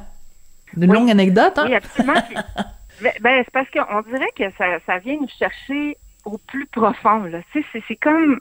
Une 0.76 0.88
Oui. 0.90 0.96
longue 0.96 1.10
anecdote, 1.10 1.54
hein? 1.58 1.64
Oui, 1.68 1.74
absolument. 1.74 2.14
Ben, 3.02 3.12
ben, 3.22 3.42
c'est 3.42 3.50
parce 3.52 3.66
qu'on 3.70 4.02
dirait 4.10 4.28
que 4.36 4.44
ça, 4.58 4.66
ça 4.84 4.98
vient 4.98 5.16
nous 5.18 5.26
chercher 5.38 5.96
au 6.26 6.36
plus 6.36 6.66
profond. 6.66 7.20
Là. 7.24 7.38
Tu 7.50 7.60
sais, 7.62 7.66
c'est, 7.72 7.82
c'est 7.88 7.96
comme, 7.96 8.38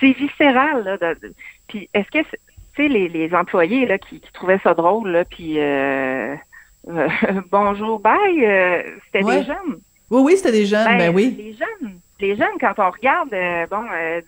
c'est 0.00 0.12
viscéral. 0.12 0.82
Là, 0.82 0.96
de- 0.96 1.20
de- 1.28 1.34
puis 1.68 1.90
est-ce 1.92 2.08
que, 2.10 2.24
c'est- 2.30 2.40
sais, 2.82 2.88
les, 2.88 3.08
les 3.08 3.34
employés 3.34 3.86
là, 3.86 3.98
qui, 3.98 4.20
qui 4.20 4.32
trouvaient 4.32 4.60
ça 4.64 4.74
drôle, 4.74 5.10
là, 5.10 5.24
puis 5.24 5.58
euh, 5.60 6.34
euh, 6.88 7.08
bonjour, 7.50 8.00
bye, 8.00 8.44
euh, 8.44 8.82
c'était 9.06 9.24
Ouais. 9.24 9.40
des 9.40 9.44
jeunes. 9.46 9.80
Oui, 10.10 10.22
oui, 10.24 10.36
c'était 10.36 10.52
des 10.52 10.66
jeunes, 10.66 10.96
ben, 10.96 11.14
oui. 11.14 11.34
Les 11.38 11.52
jeunes, 11.52 12.00
les 12.20 12.34
jeunes, 12.36 12.56
quand 12.60 12.72
on 12.78 12.90
regarde 12.90 13.30
bon 13.70 13.84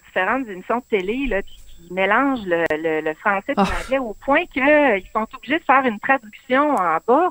différentes 0.07 0.47
émissions 0.49 0.77
de 0.79 0.85
télé 0.99 1.27
là, 1.27 1.41
puis 1.43 1.57
qui 1.87 1.93
mélangent 1.95 2.45
le, 2.47 2.65
le, 2.71 3.01
le 3.01 3.15
français 3.15 3.53
et 3.53 3.55
Ah. 3.57 3.65
l'anglais 3.65 3.99
au 3.99 4.15
point 4.25 4.45
qu'ils 4.47 5.03
sont 5.15 5.27
obligés 5.35 5.59
de 5.59 5.65
faire 5.65 5.85
une 5.87 5.99
traduction 5.99 6.75
en 6.75 6.99
bas. 7.07 7.31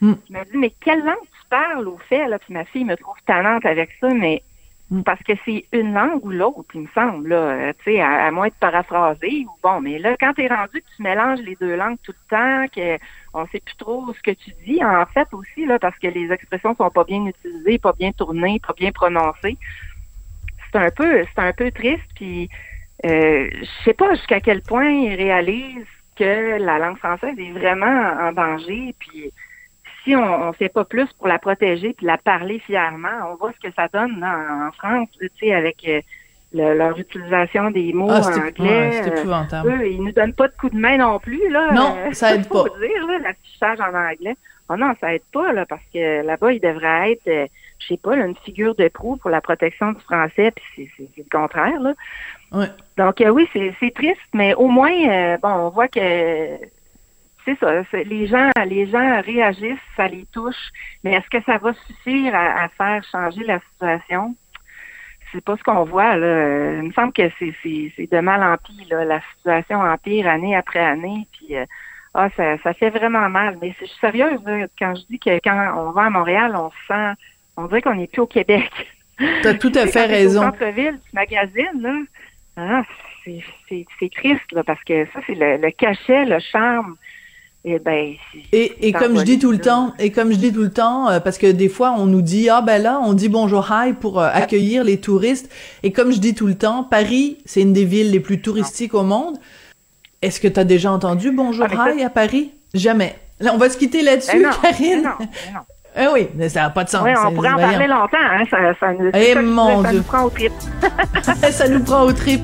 Hmm. 0.00 0.14
Je 0.28 0.32
me 0.38 0.44
dis, 0.44 0.56
mais 0.56 0.72
quelle 0.80 1.00
langue 1.00 1.16
tu 1.32 1.48
parles 1.50 1.86
au 1.88 1.98
fait? 2.08 2.26
Là? 2.28 2.38
Puis 2.38 2.54
ma 2.54 2.64
fille 2.64 2.84
me 2.84 2.96
trouve 2.96 3.16
tannante 3.26 3.66
avec 3.66 3.90
ça, 4.00 4.08
mais. 4.14 4.42
Parce 5.04 5.22
que 5.22 5.32
c'est 5.44 5.66
une 5.72 5.94
langue 5.94 6.24
ou 6.24 6.30
l'autre, 6.30 6.68
il 6.74 6.82
me 6.82 6.88
semble, 6.94 7.28
là, 7.28 7.36
euh, 7.36 7.72
tu 7.78 7.92
sais, 7.92 8.00
à, 8.00 8.26
à 8.26 8.30
moins 8.32 8.48
de 8.48 8.54
paraphraser 8.58 9.46
ou 9.46 9.50
bon, 9.62 9.80
mais 9.80 9.98
là, 10.00 10.16
quand 10.18 10.32
tu 10.34 10.42
es 10.42 10.48
rendu 10.48 10.80
que 10.82 10.96
tu 10.96 11.02
mélanges 11.02 11.38
les 11.40 11.56
deux 11.56 11.76
langues 11.76 11.98
tout 12.02 12.12
le 12.12 12.28
temps, 12.36 12.66
que 12.74 12.98
on 13.32 13.46
sait 13.46 13.60
plus 13.60 13.76
trop 13.76 14.12
ce 14.12 14.20
que 14.20 14.32
tu 14.32 14.50
dis, 14.66 14.84
en 14.84 15.06
fait 15.06 15.28
aussi, 15.32 15.64
là, 15.64 15.78
parce 15.78 15.96
que 15.98 16.08
les 16.08 16.32
expressions 16.32 16.74
sont 16.74 16.90
pas 16.90 17.04
bien 17.04 17.24
utilisées, 17.24 17.78
pas 17.78 17.92
bien 17.92 18.10
tournées, 18.10 18.60
pas 18.66 18.74
bien 18.76 18.90
prononcées. 18.90 19.58
C'est 20.72 20.78
un 20.78 20.90
peu, 20.90 21.24
c'est 21.24 21.42
un 21.42 21.52
peu 21.52 21.70
triste, 21.70 22.10
puis 22.16 22.48
euh, 23.04 23.48
je 23.52 23.84
sais 23.84 23.94
pas 23.94 24.14
jusqu'à 24.14 24.40
quel 24.40 24.60
point 24.62 24.88
ils 24.90 25.14
réalisent 25.14 25.86
que 26.16 26.58
la 26.58 26.78
langue 26.78 26.98
française 26.98 27.34
est 27.38 27.52
vraiment 27.52 28.12
en 28.20 28.32
danger, 28.32 28.94
puis 28.98 29.32
si 30.04 30.14
on 30.16 30.48
ne 30.48 30.52
fait 30.52 30.68
pas 30.68 30.84
plus 30.84 31.06
pour 31.18 31.28
la 31.28 31.38
protéger 31.38 31.92
puis 31.92 32.06
la 32.06 32.18
parler 32.18 32.58
fièrement, 32.60 33.08
on 33.30 33.34
voit 33.36 33.52
ce 33.52 33.68
que 33.68 33.74
ça 33.74 33.88
donne 33.92 34.20
là, 34.20 34.68
en 34.68 34.72
France, 34.72 35.08
tu 35.20 35.30
sais, 35.38 35.52
avec 35.54 35.76
euh, 35.88 36.00
le- 36.52 36.74
leur 36.76 36.98
utilisation 36.98 37.70
des 37.70 37.92
mots 37.92 38.08
Ah, 38.10 38.20
anglais. 38.20 38.50
ouais, 38.58 38.90
c'est 38.92 39.12
euh, 39.12 39.16
épouvantable. 39.18 39.68
eux, 39.70 39.88
ils 39.88 40.02
nous 40.02 40.12
donnent 40.12 40.32
pas 40.34 40.48
de 40.48 40.54
coup 40.58 40.70
de 40.70 40.76
main 40.78 40.96
non 40.96 41.18
plus, 41.18 41.48
là. 41.50 41.72
Non, 41.72 41.96
Euh, 41.98 42.12
ça 42.12 42.34
aide 42.34 42.48
pas. 42.48 42.64
dire, 42.80 43.06
là, 43.06 43.18
l'affichage 43.18 43.80
en 43.80 43.94
anglais. 43.94 44.36
Oh 44.72 44.76
non, 44.76 44.94
ça 45.00 45.14
aide 45.14 45.22
pas, 45.32 45.52
là, 45.52 45.66
parce 45.66 45.82
que 45.92 46.22
là-bas, 46.24 46.52
il 46.52 46.60
devrait 46.60 47.12
être, 47.12 47.26
euh, 47.28 47.46
je 47.80 47.86
sais 47.88 47.96
pas, 47.96 48.14
là, 48.16 48.24
une 48.26 48.36
figure 48.36 48.74
de 48.76 48.86
proue 48.88 49.16
pour 49.16 49.30
la 49.30 49.40
protection 49.40 49.92
du 49.92 50.00
français, 50.00 50.52
puis 50.52 50.88
c'est- 50.96 51.08
le 51.16 51.24
contraire, 51.30 51.80
là. 51.80 51.94
Ouais. 52.52 52.66
Donc, 52.96 53.20
euh, 53.20 53.30
oui, 53.30 53.48
c'est 53.52 53.94
triste, 53.94 54.20
mais 54.32 54.54
au 54.54 54.68
moins, 54.68 55.36
bon, 55.42 55.48
on 55.48 55.68
voit 55.70 55.88
que 55.88 56.00
c'est 57.60 57.66
ça, 57.66 57.82
c'est- 57.90 58.04
les 58.04 58.26
gens, 58.26 58.50
les 58.66 58.86
gens 58.86 59.20
réagissent, 59.22 59.78
ça 59.96 60.08
les 60.08 60.26
touche, 60.32 60.70
mais 61.04 61.12
est-ce 61.14 61.28
que 61.30 61.42
ça 61.44 61.58
va 61.58 61.72
suffire 61.86 62.34
à, 62.34 62.64
à 62.64 62.68
faire 62.68 63.02
changer 63.10 63.44
la 63.44 63.60
situation? 63.72 64.34
C'est 65.32 65.44
pas 65.44 65.56
ce 65.56 65.62
qu'on 65.62 65.84
voit, 65.84 66.16
là. 66.16 66.26
Euh, 66.26 66.80
Il 66.82 66.88
me 66.88 66.92
semble 66.92 67.12
que 67.12 67.30
c'est- 67.38 67.54
de 68.10 68.18
mal 68.20 68.42
en 68.42 68.56
là. 68.90 69.04
La 69.04 69.20
situation 69.36 69.80
empire 69.80 70.26
année 70.28 70.56
après 70.56 70.80
année, 70.80 71.26
puis 71.32 71.56
euh, 71.56 71.64
ah, 72.14 72.28
ça, 72.36 72.58
ça 72.64 72.74
fait 72.74 72.90
vraiment 72.90 73.28
mal. 73.28 73.56
Mais 73.62 73.72
je 73.80 73.84
suis 73.86 73.98
sérieuse, 74.00 74.42
là, 74.44 74.66
quand 74.78 74.94
je 74.96 75.06
dis 75.06 75.18
que 75.20 75.30
quand 75.44 75.74
on 75.76 75.92
va 75.92 76.04
à 76.06 76.10
Montréal, 76.10 76.54
on 76.56 76.70
se 76.70 76.76
sent, 76.88 77.20
on 77.56 77.66
dirait 77.66 77.82
qu'on 77.82 77.94
n'est 77.94 78.08
plus 78.08 78.22
au 78.22 78.26
Québec. 78.26 78.70
T'as 79.42 79.54
tout 79.54 79.70
à 79.76 79.86
fait 79.86 80.06
raison. 80.06 80.40
Au 80.40 80.44
centre-ville, 80.46 80.98
tu 81.08 81.14
là. 81.80 81.94
Ah, 82.56 82.82
c'est- 83.24 83.44
triste, 84.10 84.50
là, 84.52 84.64
parce 84.64 84.82
que 84.82 85.04
ça, 85.12 85.20
c'est 85.28 85.34
le, 85.36 85.58
le 85.58 85.70
cachet, 85.70 86.24
le 86.24 86.40
charme. 86.40 86.96
Et 87.64 87.78
ben, 87.78 88.14
Et, 88.52 88.64
et 88.64 88.76
c'est 88.80 88.92
comme 88.92 89.18
je 89.18 89.22
dis 89.22 89.38
tout 89.38 89.50
le 89.52 89.58
temps, 89.58 89.92
et 89.98 90.10
comme 90.10 90.32
je 90.32 90.38
dis 90.38 90.50
tout 90.52 90.62
le 90.62 90.70
temps, 90.70 91.10
euh, 91.10 91.20
parce 91.20 91.36
que 91.36 91.46
des 91.46 91.68
fois 91.68 91.92
on 91.96 92.06
nous 92.06 92.22
dit 92.22 92.48
ah 92.48 92.62
ben 92.62 92.80
là 92.82 92.98
on 93.04 93.12
dit 93.12 93.28
bonjour 93.28 93.68
hi 93.70 93.92
pour 93.92 94.18
euh, 94.18 94.28
accueillir 94.32 94.82
les 94.82 94.98
touristes, 94.98 95.50
et 95.82 95.92
comme 95.92 96.10
je 96.10 96.18
dis 96.18 96.34
tout 96.34 96.46
le 96.46 96.54
temps, 96.54 96.84
Paris 96.84 97.36
c'est 97.44 97.60
une 97.60 97.74
des 97.74 97.84
villes 97.84 98.10
les 98.12 98.20
plus 98.20 98.40
touristiques 98.40 98.94
au 98.94 99.02
monde. 99.02 99.36
Est-ce 100.22 100.40
que 100.40 100.48
tu 100.48 100.58
as 100.58 100.64
déjà 100.64 100.90
entendu 100.90 101.32
bonjour 101.32 101.66
Ah, 101.70 101.76
ça- 101.88 101.94
hi 101.94 102.02
à 102.02 102.08
Paris? 102.10 102.50
Jamais. 102.72 103.14
Là 103.40 103.52
on 103.54 103.58
va 103.58 103.68
se 103.68 103.76
quitter 103.76 104.00
là-dessus, 104.02 104.42
Ben 104.42 104.50
Karine. 104.62 105.02
ben 105.02 105.02
non, 105.02 105.10
ben 105.18 105.26
non. 105.54 105.60
Eh 105.98 106.06
oui, 106.12 106.28
mais 106.36 106.48
ça 106.48 106.62
n'a 106.62 106.70
pas 106.70 106.84
de 106.84 106.88
sens. 106.88 107.02
On 107.26 107.32
pourrait 107.32 107.50
en 107.50 107.56
parler 107.56 107.86
longtemps, 107.88 108.16
hein. 108.20 108.44
Ça, 108.50 108.56
ça, 108.78 108.92
nous- 108.92 109.10
Eh, 109.12 109.34
ça 109.34 109.42
mon 109.42 109.82
Dieu. 109.82 109.98
nous 109.98 110.02
prend 110.04 110.22
au 110.22 110.30
trip. 110.30 110.52
ça 111.50 111.68
nous 111.68 111.80
prend 111.82 112.02
au 112.04 112.12
trip. 112.12 112.40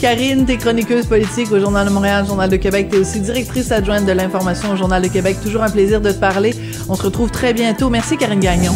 Karine, 0.00 0.46
t'es 0.46 0.56
chroniqueuse 0.56 1.06
politique 1.06 1.50
au 1.50 1.58
Journal 1.58 1.86
de 1.88 1.92
Montréal, 1.92 2.24
Journal 2.26 2.48
de 2.48 2.56
Québec. 2.56 2.88
T'es 2.90 2.98
aussi 2.98 3.20
directrice 3.20 3.72
adjointe 3.72 4.06
de 4.06 4.12
l'information 4.12 4.70
au 4.70 4.76
Journal 4.76 5.02
de 5.02 5.08
Québec. 5.08 5.38
Toujours 5.42 5.62
un 5.64 5.70
plaisir 5.70 6.00
de 6.00 6.12
te 6.12 6.18
parler. 6.20 6.54
On 6.88 6.94
se 6.94 7.02
retrouve 7.02 7.30
très 7.30 7.52
bientôt. 7.52 7.90
Merci, 7.90 8.16
Karine 8.16 8.40
Gagnon. 8.40 8.72